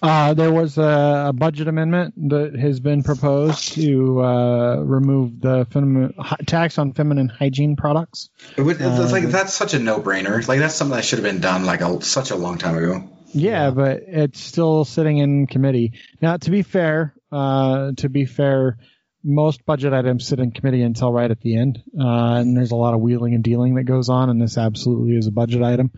[0.00, 5.66] Uh, there was a, a budget amendment that has been proposed to uh, remove the
[5.70, 6.14] feminine,
[6.46, 8.30] tax on feminine hygiene products.
[8.56, 10.46] It would, it's Uh, like that's such a no-brainer.
[10.46, 13.08] Like that's something that should have been done like a, such a long time ago.
[13.32, 15.92] Yeah, but it's still sitting in committee.
[16.22, 18.78] Now, to be fair, uh, to be fair,
[19.24, 22.76] most budget items sit in committee until right at the end, uh, and there's a
[22.76, 25.90] lot of wheeling and dealing that goes on, and this absolutely is a budget item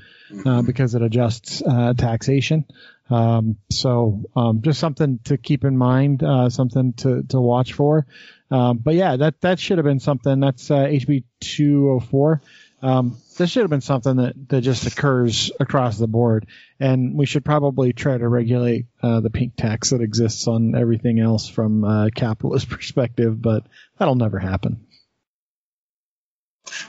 [0.44, 2.64] uh, because it adjusts uh, taxation.
[3.10, 8.06] Um, so um, just something to keep in mind, uh, something to, to watch for.
[8.50, 10.40] Um, but yeah, that that should have been something.
[10.40, 12.40] That's uh, HB 204.
[12.82, 16.46] Um, this should have been something that, that just occurs across the board,
[16.78, 21.20] and we should probably try to regulate uh, the pink tax that exists on everything
[21.20, 23.40] else from a capitalist perspective.
[23.40, 23.66] But
[23.98, 24.86] that'll never happen.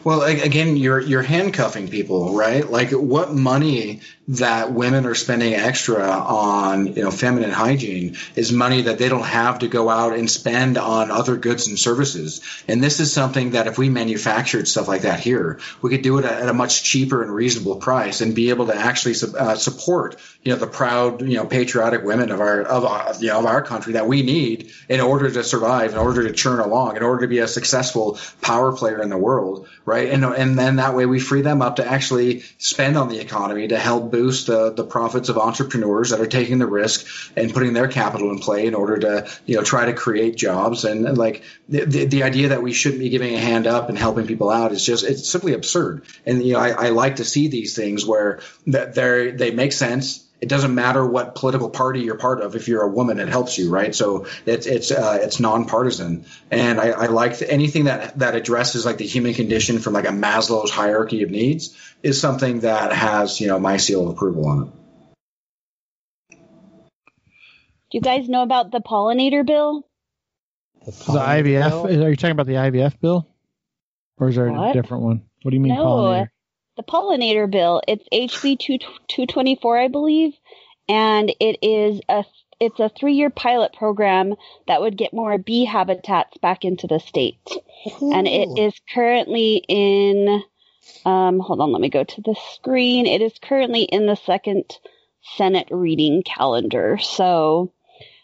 [0.03, 2.67] Well, again, you're you're handcuffing people, right?
[2.67, 8.83] Like what money that women are spending extra on, you know, feminine hygiene is money
[8.83, 12.41] that they don't have to go out and spend on other goods and services.
[12.67, 16.17] And this is something that if we manufactured stuff like that here, we could do
[16.19, 20.15] it at a much cheaper and reasonable price and be able to actually uh, support,
[20.43, 23.45] you know, the proud, you know, patriotic women of our of our, you know of
[23.45, 27.03] our country that we need in order to survive, in order to churn along, in
[27.03, 30.09] order to be a successful power player in the world, right?
[30.09, 33.67] And and then that way we free them up to actually spend on the economy
[33.69, 37.05] to help boost the the profits of entrepreneurs that are taking the risk
[37.35, 40.85] and putting their capital in play in order to you know try to create jobs
[40.85, 43.89] and, and like the, the the idea that we shouldn't be giving a hand up
[43.89, 46.03] and helping people out is just it's simply absurd.
[46.25, 49.73] And you know I, I like to see these things where that they they make
[49.73, 52.55] sense it doesn't matter what political party you're part of.
[52.55, 53.93] If you're a woman, it helps you, right?
[53.93, 58.97] So it's it's uh, it's nonpartisan, and I, I like anything that that addresses like
[58.97, 63.47] the human condition from like a Maslow's hierarchy of needs is something that has you
[63.47, 64.73] know my seal of approval on it.
[67.91, 69.85] Do you guys know about the pollinator bill?
[70.85, 71.85] The IVF?
[71.85, 73.27] Are you talking about the IVF bill,
[74.17, 75.21] or is there a different one?
[75.43, 75.75] What do you mean?
[75.75, 76.29] No, pollinator?
[76.81, 77.81] The pollinator bill.
[77.87, 80.33] It's HB 2 224, I believe,
[80.87, 82.25] and it is a
[82.59, 84.35] it's a three year pilot program
[84.67, 87.39] that would get more bee habitats back into the state,
[88.01, 90.43] and it is currently in.
[91.05, 93.05] Um, hold on, let me go to the screen.
[93.05, 94.77] It is currently in the second
[95.37, 96.97] Senate reading calendar.
[96.99, 97.71] So,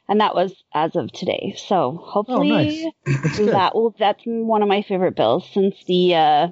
[0.09, 1.55] and that was as of today.
[1.57, 3.37] So hopefully nice.
[3.37, 6.47] That will that's one of my favorite bills since the uh,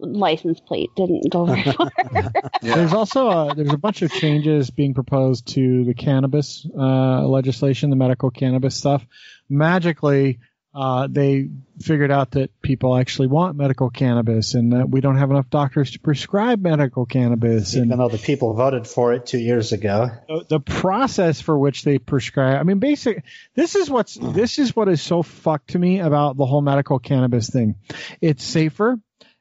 [0.00, 1.90] license plate didn't go very far.
[2.62, 7.90] There's also a, there's a bunch of changes being proposed to the cannabis uh, legislation,
[7.90, 9.04] the medical cannabis stuff.
[9.48, 10.38] Magically,
[10.72, 11.48] uh, they
[11.80, 15.92] figured out that people actually want medical cannabis and that we don't have enough doctors
[15.92, 17.74] to prescribe medical cannabis.
[17.74, 20.10] Even and though the people voted for it two years ago.
[20.28, 23.24] the, the process for which they prescribe, I mean, basic,
[23.54, 27.00] this is what's, this is what is so fucked to me about the whole medical
[27.00, 27.74] cannabis thing.
[28.20, 29.00] It's safer.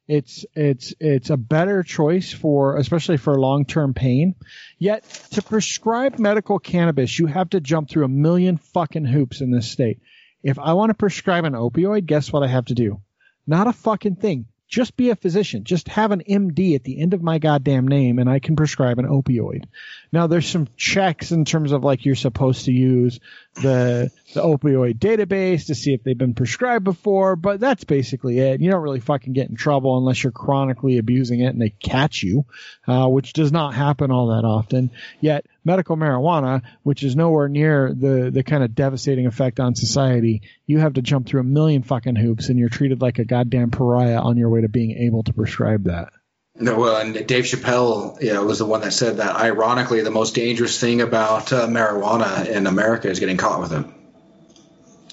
[0.10, 4.34] It's, it's, it's a better choice for, especially for long-term pain.
[4.80, 5.04] Yet
[5.34, 9.70] to prescribe medical cannabis, you have to jump through a million fucking hoops in this
[9.70, 10.00] state.
[10.42, 13.02] If I want to prescribe an opioid, guess what I have to do?
[13.46, 14.48] Not a fucking thing.
[14.70, 15.64] Just be a physician.
[15.64, 19.00] Just have an MD at the end of my goddamn name and I can prescribe
[19.00, 19.66] an opioid.
[20.12, 23.20] Now there's some checks in terms of like you're supposed to use
[23.56, 28.62] the, the opioid database to see if they've been prescribed before, but that's basically it.
[28.62, 32.22] You don't really fucking get in trouble unless you're chronically abusing it and they catch
[32.22, 32.46] you,
[32.88, 34.92] uh, which does not happen all that often.
[35.20, 40.42] Yet medical marijuana, which is nowhere near the, the kind of devastating effect on society,
[40.66, 43.70] you have to jump through a million fucking hoops and you're treated like a goddamn
[43.70, 46.10] pariah on your way to being able to prescribe that.
[46.56, 49.36] No, well, and Dave Chappelle, you know, was the one that said that.
[49.36, 53.86] Ironically, the most dangerous thing about uh, marijuana in America is getting caught with it.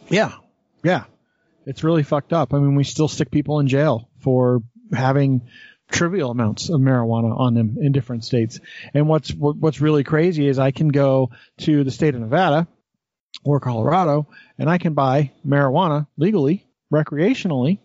[0.09, 0.33] Yeah.
[0.83, 1.05] Yeah.
[1.67, 2.55] It's really fucked up.
[2.55, 5.43] I mean, we still stick people in jail for having
[5.91, 8.61] trivial amounts of marijuana on them in different states.
[8.95, 12.67] And what's what, what's really crazy is I can go to the state of Nevada
[13.45, 14.29] or Colorado
[14.59, 17.79] and I can buy marijuana legally, recreationally.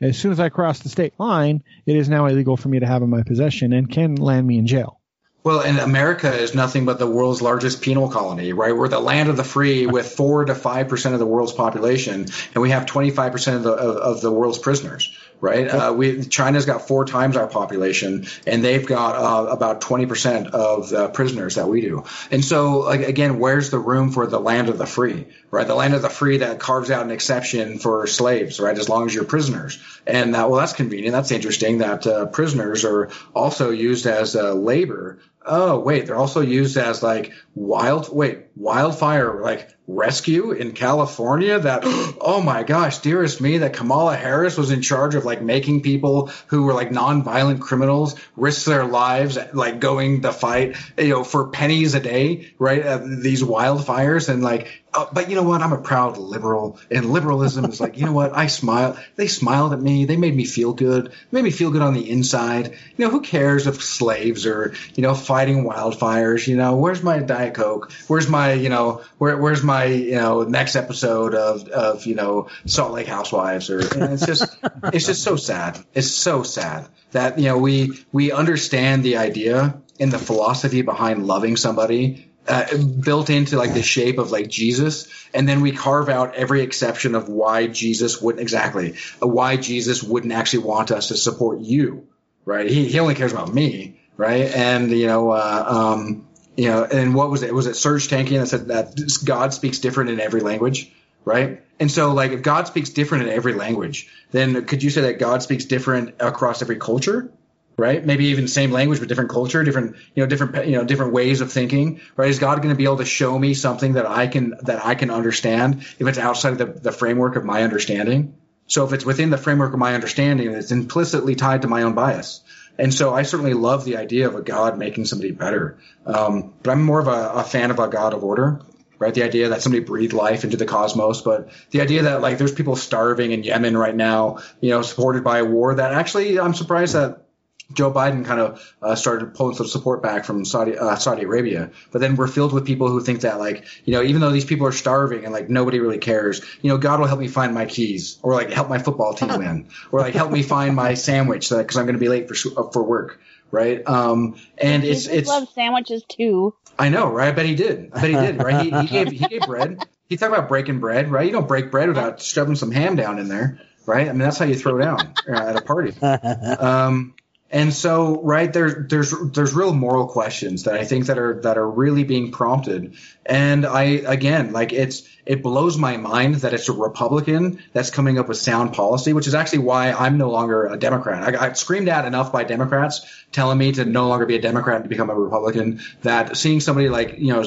[0.00, 2.86] As soon as I cross the state line, it is now illegal for me to
[2.86, 5.00] have in my possession and can land me in jail.
[5.44, 8.76] Well, and America is nothing but the world's largest penal colony, right?
[8.76, 12.26] We're the land of the free with four to five percent of the world's population,
[12.54, 15.68] and we have twenty five percent of the of, of the world's prisoners, right?
[15.68, 20.48] Uh, we China's got four times our population, and they've got uh, about twenty percent
[20.48, 22.04] of the prisoners that we do.
[22.30, 25.66] And so, like, again, where's the room for the land of the free, right?
[25.66, 28.76] The land of the free that carves out an exception for slaves, right?
[28.76, 31.12] As long as you're prisoners, and that well, that's convenient.
[31.12, 36.40] That's interesting that uh, prisoners are also used as uh, labor oh wait they're also
[36.40, 41.80] used as like wild wait wildfire like rescue in california that
[42.20, 46.30] oh my gosh dearest me that kamala harris was in charge of like making people
[46.48, 51.48] who were like non-violent criminals risk their lives like going the fight you know for
[51.48, 55.60] pennies a day right uh, these wildfires and like uh, but you know what?
[55.60, 58.34] I'm a proud liberal and liberalism is like you know what?
[58.34, 58.98] I smile.
[59.16, 60.06] They smiled at me.
[60.06, 61.12] They made me feel good.
[61.30, 62.76] Made me feel good on the inside.
[62.96, 66.46] You know who cares if slaves are you know fighting wildfires?
[66.46, 67.92] You know where's my diet coke?
[68.06, 72.48] Where's my you know where, where's my you know next episode of of you know
[72.66, 73.70] salt lake housewives?
[73.70, 74.56] Or and it's just
[74.92, 75.78] it's just so sad.
[75.94, 81.26] It's so sad that you know we we understand the idea and the philosophy behind
[81.26, 86.08] loving somebody uh, built into like the shape of like Jesus, and then we carve
[86.08, 91.08] out every exception of why Jesus wouldn't exactly uh, why Jesus wouldn't actually want us
[91.08, 92.08] to support you,
[92.44, 92.68] right?
[92.68, 94.46] He he only cares about me, right?
[94.54, 96.26] And you know, uh, um,
[96.56, 97.54] you know, and what was it?
[97.54, 100.90] Was it Serj Tankian that said that God speaks different in every language,
[101.24, 101.62] right?
[101.80, 105.18] And so, like, if God speaks different in every language, then could you say that
[105.18, 107.30] God speaks different across every culture?
[107.78, 108.04] Right?
[108.04, 111.40] Maybe even same language, but different culture, different, you know, different, you know, different ways
[111.40, 112.28] of thinking, right?
[112.28, 114.96] Is God going to be able to show me something that I can, that I
[114.96, 118.34] can understand if it's outside of the, the framework of my understanding?
[118.66, 121.94] So if it's within the framework of my understanding, it's implicitly tied to my own
[121.94, 122.42] bias.
[122.76, 125.78] And so I certainly love the idea of a God making somebody better.
[126.04, 128.60] Um, but I'm more of a, a fan of a God of order
[129.00, 129.14] right?
[129.14, 132.50] The idea that somebody breathed life into the cosmos, but the idea that like there's
[132.50, 136.52] people starving in Yemen right now, you know, supported by a war that actually I'm
[136.52, 137.27] surprised that
[137.72, 141.70] Joe Biden kind of uh, started pulling some support back from Saudi uh, Saudi Arabia,
[141.92, 144.46] but then we're filled with people who think that like you know even though these
[144.46, 147.52] people are starving and like nobody really cares, you know God will help me find
[147.52, 150.94] my keys or like help my football team win or like help me find my
[150.94, 153.86] sandwich because I'm going to be late for uh, for work, right?
[153.86, 156.54] Um, and it's Jesus it's loves sandwiches too.
[156.78, 157.28] I know, right?
[157.28, 157.90] I bet he did.
[157.92, 158.60] I bet he did, right?
[158.60, 159.86] He, he gave he gave bread.
[160.08, 161.26] He talked about breaking bread, right?
[161.26, 164.08] You don't break bread without shoving some ham down in there, right?
[164.08, 165.92] I mean that's how you throw down uh, at a party.
[166.58, 167.14] Um,
[167.50, 171.56] and so, right there, there's there's real moral questions that I think that are that
[171.56, 172.96] are really being prompted.
[173.24, 178.18] And I again, like it's it blows my mind that it's a Republican that's coming
[178.18, 181.22] up with sound policy, which is actually why I'm no longer a Democrat.
[181.22, 184.82] I got screamed at enough by Democrats telling me to no longer be a Democrat
[184.82, 185.80] to become a Republican.
[186.02, 187.44] That seeing somebody like you know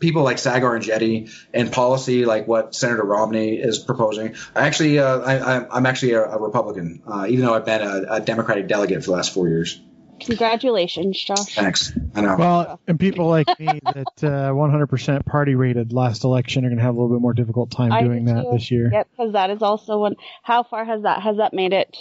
[0.00, 4.34] people like Saagar and Enjeti and policy like what Senator Romney is proposing.
[4.56, 8.14] I actually, uh, I, I'm actually a, a Republican, uh, even though I've been a,
[8.14, 9.80] a Democratic delegate for the last four years.
[10.20, 11.54] Congratulations, Josh.
[11.54, 11.92] Thanks.
[12.14, 12.36] I know.
[12.38, 16.84] Well, and people like me that uh, 100% party rated last election are going to
[16.84, 18.50] have a little bit more difficult time I doing do that too.
[18.52, 18.90] this year.
[18.92, 20.16] Yep, because that is also one.
[20.42, 21.94] How far has that has that made it?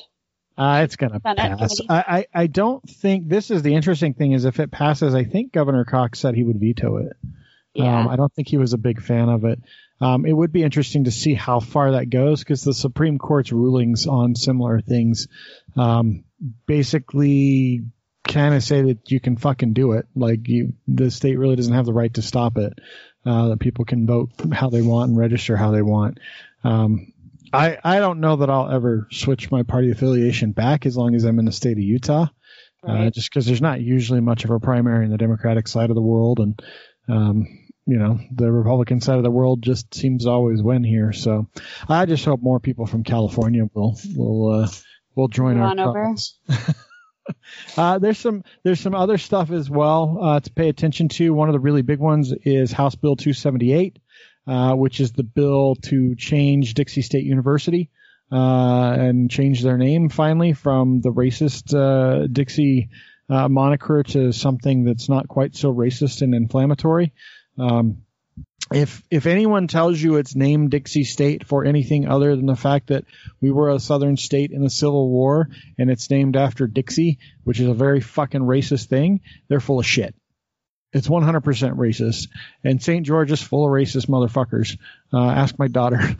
[0.58, 1.82] Uh, it's going to pass.
[1.90, 1.98] I,
[2.34, 5.52] I, I don't think this is the interesting thing is if it passes, I think
[5.52, 7.18] Governor Cox said he would veto it.
[7.74, 8.00] Yeah.
[8.00, 9.60] Um, I don't think he was a big fan of it.
[10.00, 13.52] Um, it would be interesting to see how far that goes because the Supreme Court's
[13.52, 15.28] rulings on similar things
[15.78, 16.25] um,
[16.66, 17.84] basically
[18.28, 20.08] kind of say that you can fucking do it.
[20.16, 22.74] Like you, the state really doesn't have the right to stop it.
[23.26, 26.20] Uh, that people can vote how they want and register how they want.
[26.64, 27.12] Um,
[27.52, 31.24] I, I don't know that I'll ever switch my party affiliation back as long as
[31.24, 32.28] I'm in the state of Utah.
[32.88, 35.96] Uh, just because there's not usually much of a primary in the Democratic side of
[35.96, 36.62] the world, and
[37.08, 37.48] um,
[37.88, 41.12] you know the Republican side of the world just seems to always win here.
[41.12, 41.48] So
[41.90, 44.68] I just hope more people from California will will uh,
[45.16, 46.16] will join Move our on over.
[47.78, 51.34] Uh, there's some there's some other stuff as well uh, to pay attention to.
[51.34, 53.98] One of the really big ones is House Bill 278,
[54.48, 57.90] uh, which is the bill to change Dixie State University
[58.32, 62.90] uh, and change their name finally from the racist uh, Dixie
[63.30, 67.14] uh, moniker to something that's not quite so racist and inflammatory.
[67.58, 68.05] Um,
[68.74, 72.88] if if anyone tells you it's named Dixie State for anything other than the fact
[72.88, 73.06] that
[73.42, 77.60] we were a southern state in the Civil War and it's named after Dixie, which
[77.60, 80.16] is a very fucking racist thing, they're full of shit.
[80.94, 81.42] It's 100%
[81.74, 82.30] racist,
[82.64, 83.06] and St.
[83.06, 84.78] George is full of racist motherfuckers.
[85.12, 85.98] Uh, ask my daughter,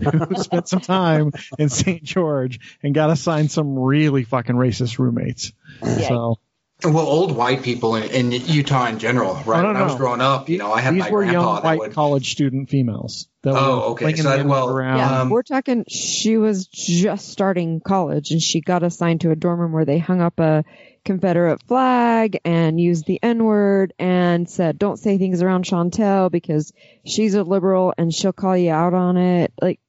[0.00, 2.02] who spent some time in St.
[2.02, 5.52] George and got assigned some really fucking racist roommates.
[5.82, 6.08] Yeah.
[6.08, 6.38] So
[6.84, 9.62] Well, old white people in, in Utah in general, right?
[9.62, 9.98] no, when I was no.
[9.98, 11.92] growing up, you know, I had these my were grandpa young that white would.
[11.92, 13.28] college student females.
[13.42, 14.04] That Oh, were okay.
[14.04, 14.98] flinging So, the well, around.
[14.98, 15.84] Yeah, Um, we're talking.
[15.88, 19.98] She was just starting college, and she got assigned to a dorm room where they
[19.98, 20.64] hung up a
[21.04, 26.72] Confederate flag and used the N word and said, "Don't say things around Chantel because
[27.04, 29.80] she's a liberal and she'll call you out on it." Like,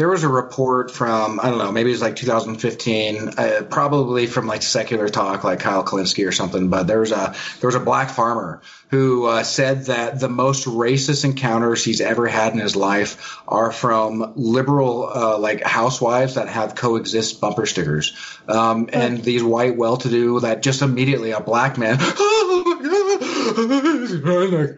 [0.00, 4.26] There was a report from I don't know, maybe it was like 2015, uh, probably
[4.26, 6.70] from like Secular Talk, like Kyle Kulinski or something.
[6.70, 10.66] But there was a there was a black farmer who uh, said that the most
[10.66, 16.48] racist encounters he's ever had in his life are from liberal uh, like housewives that
[16.48, 18.16] have coexist bumper stickers,
[18.48, 21.98] um, and these white well-to-do that just immediately a black man.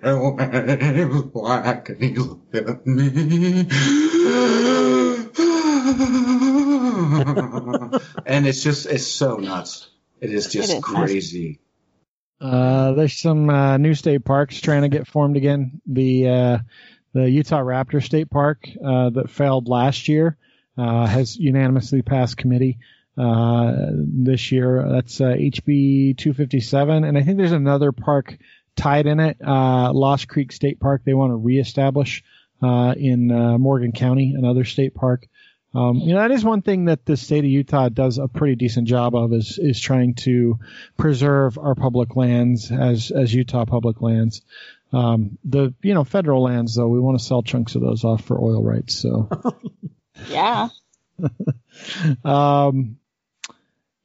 [0.03, 3.69] Oh my God, he's black and he looked at me.
[8.27, 9.89] and it's just it's so nuts.
[10.21, 10.85] It is just It is.
[10.85, 11.61] crazy.
[12.41, 15.81] Uh, there's some uh, new state parks trying to get formed again.
[15.87, 16.59] The uh,
[17.13, 20.37] the Utahraptor State Park uh, that failed last year
[20.77, 22.79] uh, has unanimously passed committee
[23.19, 24.85] uh, this year.
[24.89, 28.37] That's uh, HB 257, and I think there's another park
[28.77, 31.03] tied in it, uh, Lost Creek State Park.
[31.05, 32.23] They want to reestablish
[32.63, 35.27] uh, in uh, Morgan County, another state park.
[35.75, 38.57] Um, you know, that is one thing that the state of Utah does a pretty
[38.57, 40.59] decent job of is is trying to
[40.99, 44.43] preserve our public lands as as Utah public lands.
[44.93, 48.23] Um, the you know federal lands though, we want to sell chunks of those off
[48.23, 48.97] for oil rights.
[48.97, 49.31] So
[50.29, 50.69] Yeah.
[52.25, 52.99] um,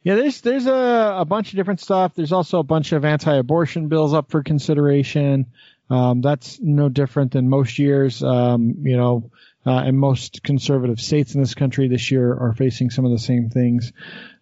[0.07, 2.13] yeah, there's there's a, a bunch of different stuff.
[2.15, 5.47] There's also a bunch of anti-abortion bills up for consideration.
[5.89, 8.23] Um, that's no different than most years.
[8.23, 9.31] Um, you know,
[9.65, 13.19] uh, and most conservative states in this country this year are facing some of the
[13.19, 13.91] same things.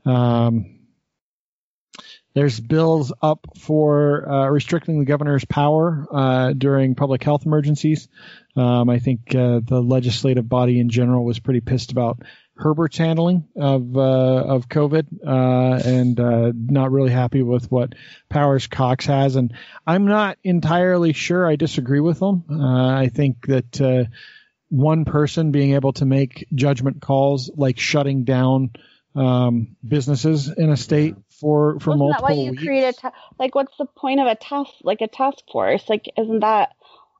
[0.05, 0.81] Um,
[2.35, 8.07] there's bills up for uh, restricting the governor's power uh, during public health emergencies.
[8.55, 12.19] Um, I think uh, the legislative body in general was pretty pissed about
[12.57, 17.93] Herbert's handling of uh, of COVID uh, and uh, not really happy with what
[18.29, 19.35] powers Cox has.
[19.35, 19.53] And
[19.85, 22.45] I'm not entirely sure I disagree with them.
[22.49, 24.05] Uh, I think that uh,
[24.69, 28.71] one person being able to make judgment calls like shutting down
[29.15, 32.63] um, businesses in a state for for Wasn't that multiple why you weeks.
[32.63, 33.55] create a ta- like?
[33.55, 35.83] What's the point of a task like a task force?
[35.89, 36.73] Like, isn't that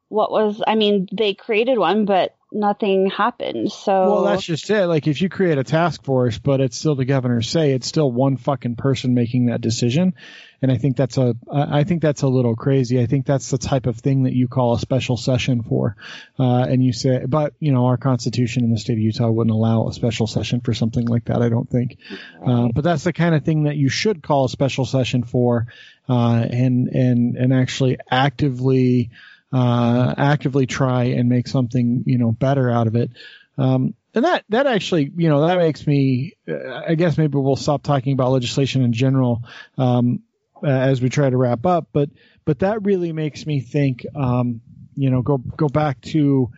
[0.10, 0.62] what was?
[0.66, 3.72] I mean, they created one, but nothing happened.
[3.72, 4.88] So Well, that's just it.
[4.88, 8.12] Like, if you create a task force, but it's still the governor's say, it's still
[8.12, 10.14] one fucking person making that decision.
[10.62, 13.00] And I think that's a I think that's a little crazy.
[13.00, 15.96] I think that's the type of thing that you call a special session for.
[16.40, 19.54] Uh, and you say, but you know, our constitution in the state of Utah wouldn't
[19.54, 21.42] allow a special session for something like that.
[21.42, 21.98] I don't think.
[22.44, 25.68] Uh, but that's the kind of thing that you should call a special session for,
[26.10, 29.12] uh, and, and, and actually actively,
[29.56, 33.12] uh, actively try and make something, you know, better out of it.
[33.58, 36.34] Um, and that that actually, you know, that makes me.
[36.46, 39.44] Uh, I guess maybe we'll stop talking about legislation in general
[39.78, 40.24] um,
[40.62, 41.88] as we try to wrap up.
[41.94, 42.10] But
[42.44, 44.06] but that really makes me think.
[44.14, 44.60] Um,
[44.98, 46.52] you know, go go back to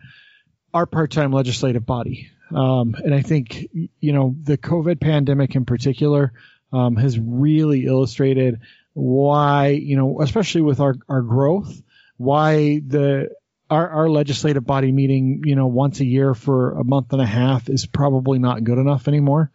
[0.74, 6.32] our part-time legislative body, um, and I think you know the COVID pandemic in particular
[6.72, 8.60] um, has really illustrated
[8.92, 11.80] why you know, especially with our our growth,
[12.18, 13.30] why the
[13.70, 17.26] our, our legislative body meeting, you know, once a year for a month and a
[17.26, 19.50] half is probably not good enough anymore.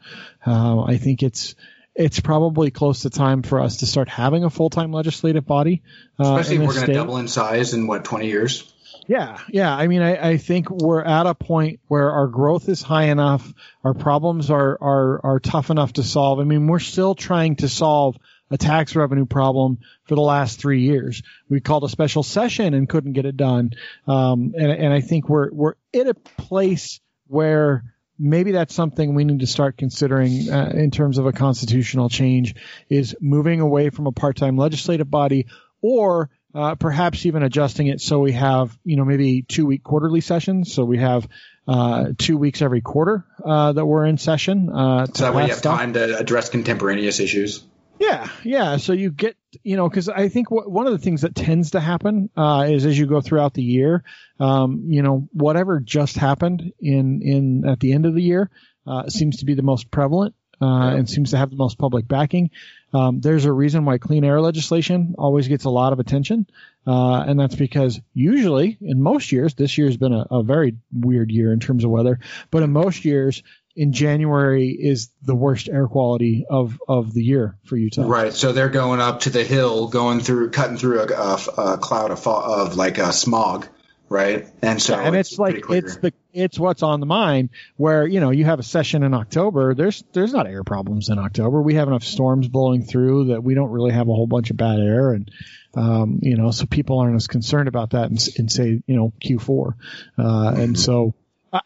[0.46, 1.56] Uh, I think it's
[1.96, 5.84] it's probably close to time for us to start having a full time legislative body.
[6.20, 8.72] Uh, Especially if we're going to double in size in what twenty years.
[9.08, 9.76] Yeah, yeah.
[9.76, 13.52] I mean, I, I think we're at a point where our growth is high enough,
[13.84, 16.40] our problems are are are tough enough to solve.
[16.40, 18.18] I mean, we're still trying to solve
[18.54, 21.24] a tax revenue problem for the last three years.
[21.50, 23.72] We called a special session and couldn't get it done.
[24.08, 27.84] Um, and, and I think we're, we're in a place where
[28.20, 32.54] maybe that's something we need to start considering uh, in terms of a constitutional change
[32.90, 35.48] is moving away from a part-time legislative body
[35.82, 40.22] or uh, perhaps even adjusting it so we have, you know, maybe two week quarterly
[40.22, 40.72] sessions.
[40.72, 41.28] So we have
[41.68, 44.70] uh, two weeks every quarter uh, that we're in session.
[44.70, 45.80] Uh, so that way you have stuff.
[45.80, 47.64] time to address contemporaneous issues.
[48.04, 48.78] Yeah, yeah.
[48.78, 51.72] So you get, you know, because I think w- one of the things that tends
[51.72, 54.04] to happen uh, is as you go throughout the year,
[54.40, 58.50] um, you know, whatever just happened in in at the end of the year
[58.86, 60.98] uh, seems to be the most prevalent uh, yeah.
[60.98, 62.50] and seems to have the most public backing.
[62.94, 66.46] Um, there's a reason why clean air legislation always gets a lot of attention,
[66.86, 70.76] uh, and that's because usually in most years, this year has been a, a very
[70.92, 72.20] weird year in terms of weather,
[72.52, 73.44] but in most years
[73.76, 78.08] in January is the worst air quality of, of the year for Utah.
[78.08, 78.34] Right.
[78.34, 82.12] So they're going up to the hill, going through, cutting through a, a, a cloud
[82.12, 83.68] of, of like a smog.
[84.10, 84.48] Right.
[84.62, 88.06] And so, yeah, and it's, it's like, it's the, it's what's on the mind where,
[88.06, 89.74] you know, you have a session in October.
[89.74, 91.60] There's, there's not air problems in October.
[91.60, 94.58] We have enough storms blowing through that we don't really have a whole bunch of
[94.58, 95.14] bad air.
[95.14, 95.32] And,
[95.74, 99.14] um, you know, so people aren't as concerned about that in, in say, you know,
[99.24, 99.74] Q4.
[100.16, 100.62] Uh, mm-hmm.
[100.62, 101.16] and so,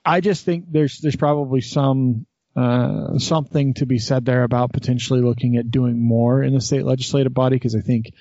[0.03, 2.25] I just think there's there's probably some
[2.55, 6.83] uh, something to be said there about potentially looking at doing more in the state
[6.83, 8.13] legislative body because I think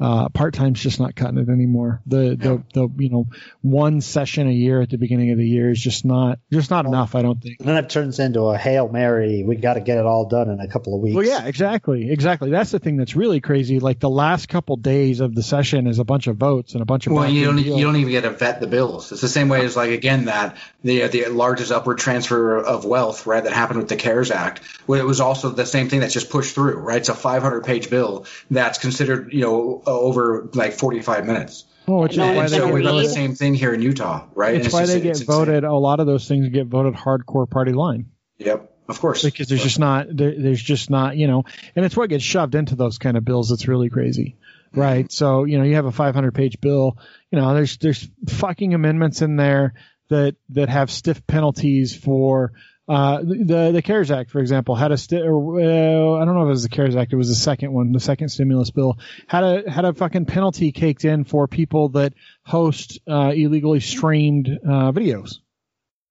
[0.00, 2.00] uh, part time's just not cutting it anymore.
[2.06, 3.26] The, the, the, you know,
[3.60, 6.86] one session a year at the beginning of the year is just not, just not
[6.86, 7.60] well, enough, I don't think.
[7.60, 9.44] And then it turns into a Hail Mary.
[9.44, 11.14] We got to get it all done in a couple of weeks.
[11.14, 12.10] Well, yeah, exactly.
[12.10, 12.50] Exactly.
[12.50, 13.78] That's the thing that's really crazy.
[13.78, 16.86] Like the last couple days of the session is a bunch of votes and a
[16.86, 17.12] bunch of.
[17.12, 19.12] Well, you don't, you don't even get to vet the bills.
[19.12, 23.26] It's the same way as like, again, that the, the largest upward transfer of wealth,
[23.26, 24.62] right, that happened with the CARES Act.
[24.86, 26.98] Well, it was also the same thing that's just pushed through, right?
[26.98, 31.64] It's a 500 page bill that's considered, you know, over like 45 minutes.
[31.86, 34.54] Well, which is why they so we the same thing here in Utah, right?
[34.54, 35.64] It's, it's why just, they get voted.
[35.64, 38.10] A lot of those things get voted hardcore party line.
[38.38, 39.22] Yep, of course.
[39.24, 42.22] Because there's but, just not there, there's just not you know, and it's what gets
[42.22, 44.36] shoved into those kind of bills that's really crazy,
[44.72, 45.06] right?
[45.06, 45.10] Mm-hmm.
[45.10, 46.96] So you know, you have a 500 page bill.
[47.32, 49.74] You know, there's there's fucking amendments in there
[50.10, 52.52] that that have stiff penalties for
[52.90, 56.42] uh, the the CARES Act, for example, had a sti- or, uh, I don't know
[56.42, 57.12] if it was the CARES Act.
[57.12, 60.72] It was the second one, the second stimulus bill had a had a fucking penalty
[60.72, 62.14] caked in for people that
[62.44, 65.34] host uh, illegally streamed uh, videos.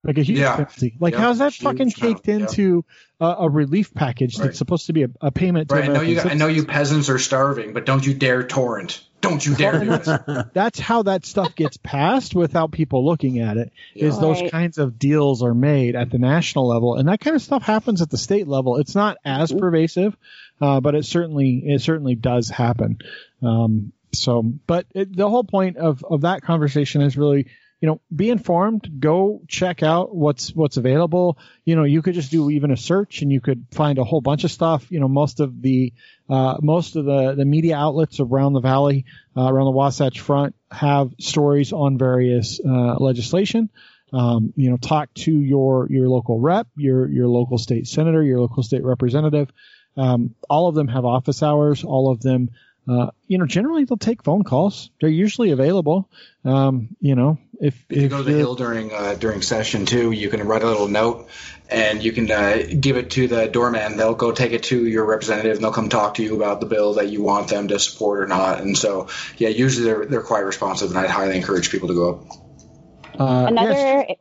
[0.06, 0.56] Like a huge yeah.
[0.56, 0.96] penalty.
[1.02, 1.22] Like yep.
[1.22, 2.86] how's that huge fucking caked into
[3.20, 4.46] a, a, relief package right.
[4.46, 5.90] that's supposed to be a, a payment to right.
[5.90, 6.22] I know you.
[6.22, 9.04] I know you peasants are starving, but don't you dare torrent.
[9.22, 10.46] Don't you dare do this.
[10.54, 13.72] That's how that stuff gets passed without people looking at it.
[13.96, 14.08] Is Yeah.
[14.08, 17.42] Is those kinds of deals are made at the national level, and that kind of
[17.42, 18.78] stuff happens at the state level.
[18.78, 19.60] It's not as mm-hmm.
[19.60, 20.18] pervasive,
[20.62, 23.00] uh, but it certainly it certainly does happen.
[23.42, 27.48] Um, so, but it, the whole point of of that conversation is really
[27.82, 29.00] you know, be informed.
[29.00, 31.38] Go check out what's what's available.
[31.64, 34.22] You know, you could just do even a search, and you could find a whole
[34.22, 34.92] bunch of stuff.
[34.92, 35.94] You know, most of the
[36.30, 39.06] uh, most of the the media outlets around the valley,
[39.38, 43.70] uh, around the Wasatch Front, have stories on various uh, legislation.
[44.12, 48.42] Um, you know, talk to your your local rep, your your local state senator, your
[48.42, 49.52] local state representative.
[49.96, 51.84] Um, all of them have office hours.
[51.84, 52.50] All of them
[52.90, 54.90] uh, you know, generally they'll take phone calls.
[55.00, 56.10] They're usually available.
[56.44, 59.86] Um, you know, if, if, if you go to the hill during uh, during session
[59.86, 61.30] too, you can write a little note
[61.70, 63.98] and you can uh, give it to the doorman.
[63.98, 66.66] They'll go take it to your representative and they'll come talk to you about the
[66.66, 68.62] bill that you want them to support or not.
[68.62, 72.10] And so, yeah, usually they're they're quite responsive, and I'd highly encourage people to go
[72.10, 73.20] up.
[73.20, 73.72] Uh, Another.
[73.72, 74.18] Yes.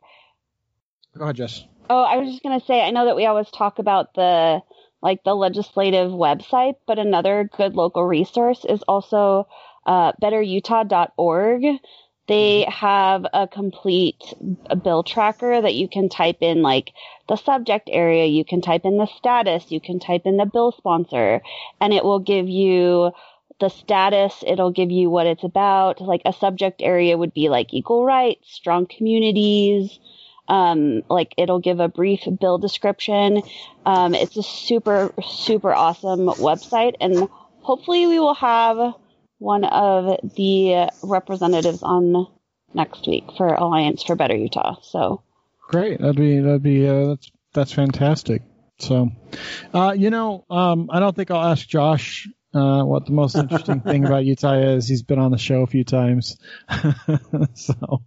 [1.17, 1.65] Go ahead, Jess.
[1.89, 4.61] Oh, I was just gonna say, I know that we always talk about the
[5.01, 9.47] like the legislative website, but another good local resource is also
[9.85, 11.63] uh, betterutah.org.
[12.27, 14.21] they have a complete
[14.83, 16.91] bill tracker that you can type in like
[17.27, 20.71] the subject area, you can type in the status, you can type in the bill
[20.71, 21.41] sponsor,
[21.79, 23.11] and it will give you
[23.59, 26.01] the status, it'll give you what it's about.
[26.01, 29.99] Like a subject area would be like equal rights, strong communities,
[30.49, 33.43] um, like it'll give a brief bill description.
[33.85, 37.29] Um, it's a super, super awesome website and
[37.61, 38.95] hopefully we will have
[39.37, 42.27] one of the representatives on
[42.73, 44.75] next week for Alliance for Better Utah.
[44.81, 45.23] So
[45.61, 45.99] great.
[45.99, 48.41] That'd be, that'd be, uh, that's, that's fantastic.
[48.79, 49.11] So,
[49.73, 53.81] uh, you know, um, I don't think I'll ask Josh uh, what the most interesting
[53.81, 54.87] thing about Utah is.
[54.87, 56.37] He's been on the show a few times.
[57.53, 58.01] so,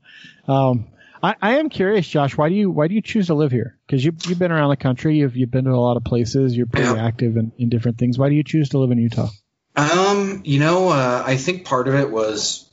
[0.49, 0.89] um,
[1.23, 2.37] I, I, am curious, Josh.
[2.37, 3.79] Why do you why do you choose to live here?
[3.87, 5.19] Because you you've been around the country.
[5.19, 6.57] You've you've been to a lot of places.
[6.57, 7.05] You're pretty yeah.
[7.07, 8.19] active in, in different things.
[8.19, 9.29] Why do you choose to live in Utah?
[9.77, 12.69] Um, you know, uh, I think part of it was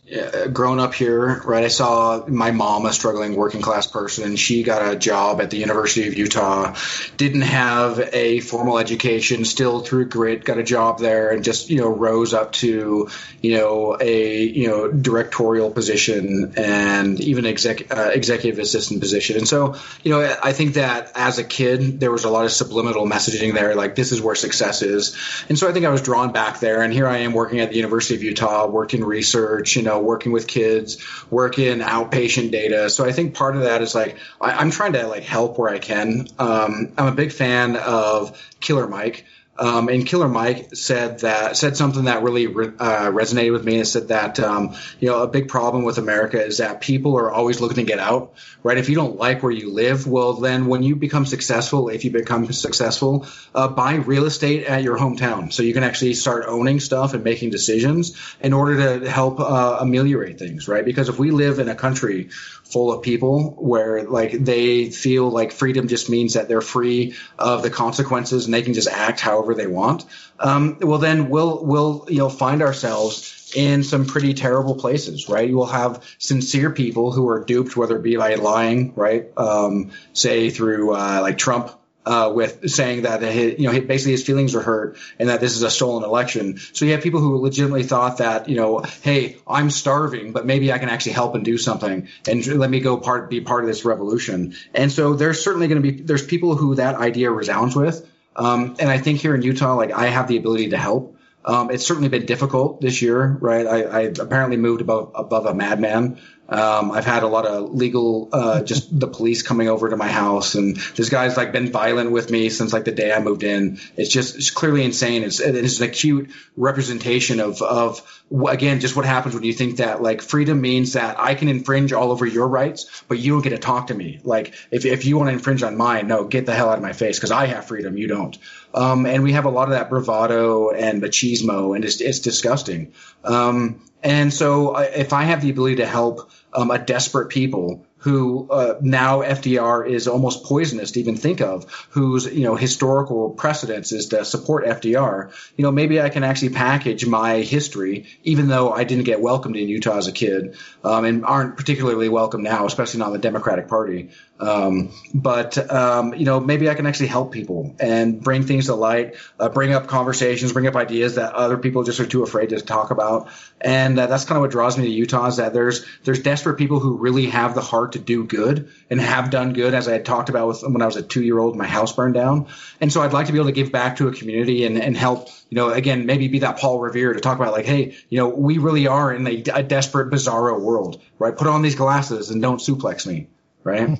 [0.52, 4.92] growing up here, right, I saw my mom, a struggling working class person, she got
[4.92, 6.76] a job at the University of Utah,
[7.18, 11.78] didn't have a formal education, still through grit, got a job there, and just, you
[11.78, 13.10] know, rose up to,
[13.42, 19.38] you know, a, you know, directorial position and even exec, uh, executive assistant position.
[19.38, 22.52] And so, you know, I think that as a kid, there was a lot of
[22.52, 25.16] subliminal messaging there, like this is where success is.
[25.50, 27.70] And so I think I was drawn back there, and here I am working at
[27.70, 30.98] the University of Utah, working research, you know, working with kids,
[31.30, 32.90] working outpatient data.
[32.90, 35.70] So I think part of that is like I, am trying to like help where
[35.70, 36.28] I can.
[36.38, 39.26] Um, I'm a big fan of Killer Mike.
[39.60, 43.78] Um, and Killer Mike said that said something that really re- uh, resonated with me.
[43.78, 47.30] And said that um, you know a big problem with America is that people are
[47.30, 48.34] always looking to get out.
[48.64, 48.78] Right?
[48.78, 52.12] If you don't like where you live, well, then when you become successful, if you
[52.12, 56.80] become successful, uh, buy real estate at your hometown, so you can actually start owning
[56.80, 60.68] stuff and making decisions in order to help uh, ameliorate things.
[60.68, 60.86] Right?
[60.86, 62.30] Because if we live in a country
[62.70, 67.64] full of people where like they feel like freedom just means that they're free of
[67.64, 70.06] the consequences and they can just act however they want.
[70.40, 75.50] Um, well, then we'll we'll you know find ourselves in some pretty terrible places, right?
[75.50, 79.26] You will have sincere people who are duped, whether it be by lying, right?
[79.36, 81.72] Um, say through uh, like Trump
[82.06, 85.56] uh, with saying that his, you know basically his feelings are hurt and that this
[85.56, 86.58] is a stolen election.
[86.74, 90.72] So you have people who legitimately thought that you know, hey, I'm starving, but maybe
[90.72, 93.68] I can actually help and do something, and let me go part be part of
[93.68, 94.56] this revolution.
[94.74, 98.76] And so there's certainly going to be there's people who that idea resounds with, um,
[98.80, 101.18] and I think here in Utah, like I have the ability to help.
[101.46, 103.66] Um, it's certainly been difficult this year, right?
[103.66, 106.20] I, I apparently moved above above a madman
[106.52, 110.08] um, I've had a lot of legal, uh, just the police coming over to my
[110.08, 113.44] house, and this guy's like been violent with me since like the day I moved
[113.44, 113.80] in.
[113.96, 115.24] It's just it's clearly insane.
[115.24, 118.02] It's it's an acute representation of of
[118.48, 121.94] again just what happens when you think that like freedom means that I can infringe
[121.94, 124.20] all over your rights, but you don't get to talk to me.
[124.24, 126.84] Like if if you want to infringe on mine, no, get the hell out of
[126.84, 128.36] my face because I have freedom, you don't.
[128.74, 132.94] Um, and we have a lot of that bravado and machismo, and it's it's disgusting.
[133.24, 138.50] Um, and so if I have the ability to help um, a desperate people who
[138.50, 143.92] uh, now FDR is almost poisonous to even think of, whose you know historical precedence
[143.92, 145.32] is to support FDR.
[145.58, 149.58] You know, maybe I can actually package my history, even though I didn't get welcomed
[149.58, 153.20] in Utah as a kid, um, and aren't particularly welcome now, especially not in the
[153.20, 154.12] Democratic Party.
[154.40, 158.76] Um, but um, you know, maybe I can actually help people and bring things to
[158.76, 162.50] light, uh, bring up conversations, bring up ideas that other people just are too afraid
[162.50, 163.30] to talk about.
[163.60, 166.56] And uh, that's kind of what draws me to Utah is that there's there's desperate
[166.56, 169.94] people who really have the heart to do good and have done good, as I
[169.94, 172.48] had talked about with when I was a two year old, my house burned down.
[172.80, 174.96] And so I'd like to be able to give back to a community and, and
[174.96, 178.20] help you know, again, maybe be that Paul Revere to talk about like, hey, you
[178.20, 181.36] know, we really are in a, a desperate, bizarro world, right?
[181.36, 183.28] Put on these glasses and don't suplex me
[183.64, 183.98] right?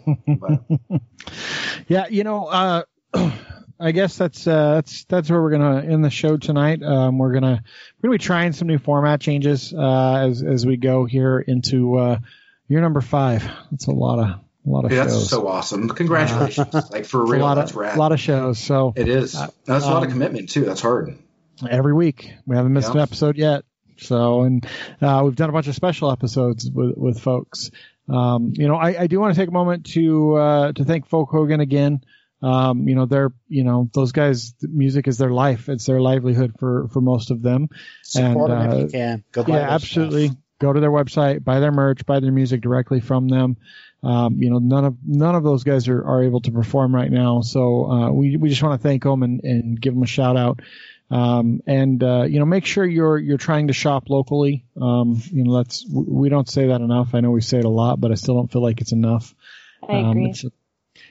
[1.88, 2.84] yeah, you know, uh,
[3.80, 6.84] I guess that's uh, that's that's where we're gonna end the show tonight.
[6.84, 7.64] Um, we're gonna
[7.98, 11.98] we're gonna be trying some new format changes uh, as as we go here into
[11.98, 12.20] uh,
[12.68, 13.50] year number five.
[13.72, 15.14] That's a lot of a lot of yeah, shows.
[15.14, 15.88] That's so awesome!
[15.88, 16.74] Congratulations!
[16.92, 17.96] like for real, a lot that's of, rad.
[17.96, 18.60] A lot of shows.
[18.60, 19.32] So it is.
[19.32, 20.66] That's a lot of um, commitment too.
[20.66, 21.18] That's hard.
[21.68, 23.64] Every week, we haven't missed an episode yet.
[23.98, 24.66] So, and
[25.02, 27.72] uh, we've done a bunch of special episodes with with folks.
[28.12, 31.08] Um, you know, I, I do want to take a moment to uh, to thank
[31.08, 32.02] Folk Hogan again.
[32.42, 34.54] Um, you know, they're you know those guys.
[34.62, 35.70] Music is their life.
[35.70, 37.70] It's their livelihood for for most of them.
[38.04, 39.24] Support and, them uh, if you can.
[39.32, 40.28] Go yeah, absolutely.
[40.28, 40.38] Stuff.
[40.60, 43.58] go to their website, buy their merch, buy their music directly from them.
[44.02, 47.12] Um, you know, none of none of those guys are, are able to perform right
[47.12, 50.08] now, so uh, we we just want to thank them and, and give them a
[50.08, 50.62] shout out.
[51.12, 54.66] Um, and uh, you know, make sure you're you're trying to shop locally.
[54.80, 57.16] Um, you know, that's we don't say that enough.
[57.16, 59.34] I know we say it a lot, but I still don't feel like it's enough.
[59.88, 60.26] I agree.
[60.26, 60.52] Um, it's, a,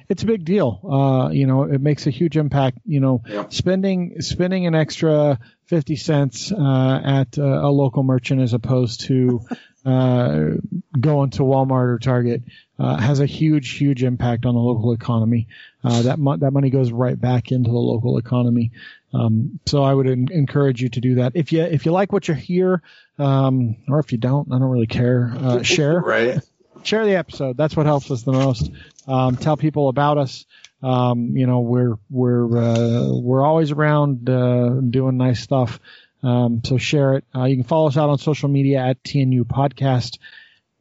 [0.09, 0.81] it's a big deal.
[0.85, 2.79] Uh, you know, it makes a huge impact.
[2.85, 3.49] You know, Yeah.
[3.49, 9.41] spending spending an extra fifty cents uh, at uh, a local merchant as opposed to
[9.85, 10.51] uh,
[10.99, 12.43] going to Walmart or Target
[12.79, 15.49] uh, has a huge, huge impact on the local economy.
[15.85, 18.73] Uh, that mo- that money goes right back into the local economy.
[19.15, 21.33] Um, so I would en- encourage you to do that.
[21.35, 22.83] If you if you like what you hear,
[23.19, 25.33] um, or if you don't, I don't really care.
[25.37, 26.39] Uh, share Right.
[26.83, 27.57] share the episode.
[27.57, 28.71] That's what helps us the most.
[29.07, 30.45] Um, tell people about us.
[30.83, 35.81] Um, you know, we're we're uh, we're always around uh, doing nice stuff.
[36.23, 37.25] Um, so share it.
[37.35, 40.19] Uh, you can follow us out on social media at TNU Podcast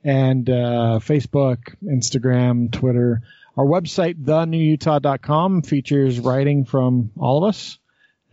[0.04, 3.22] and uh, Facebook, Instagram, Twitter.
[3.56, 7.80] Our website, thenewutah.com, features writing from all of us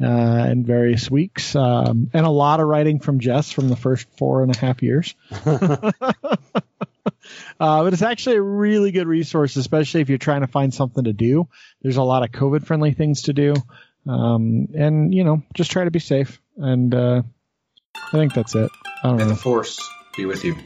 [0.03, 4.07] uh, in various weeks, um, and a lot of writing from Jess from the first
[4.19, 5.15] four and a half years.
[7.61, 11.05] Uh, but it's actually a really good resource, especially if you're trying to find something
[11.05, 11.49] to do.
[11.83, 13.55] There's a lot of COVID friendly things to do.
[14.07, 16.41] Um, and, you know, just try to be safe.
[16.57, 17.23] And uh,
[17.97, 18.71] I think that's it.
[19.03, 19.31] I don't May know.
[19.31, 19.79] the force
[20.17, 20.57] be with you.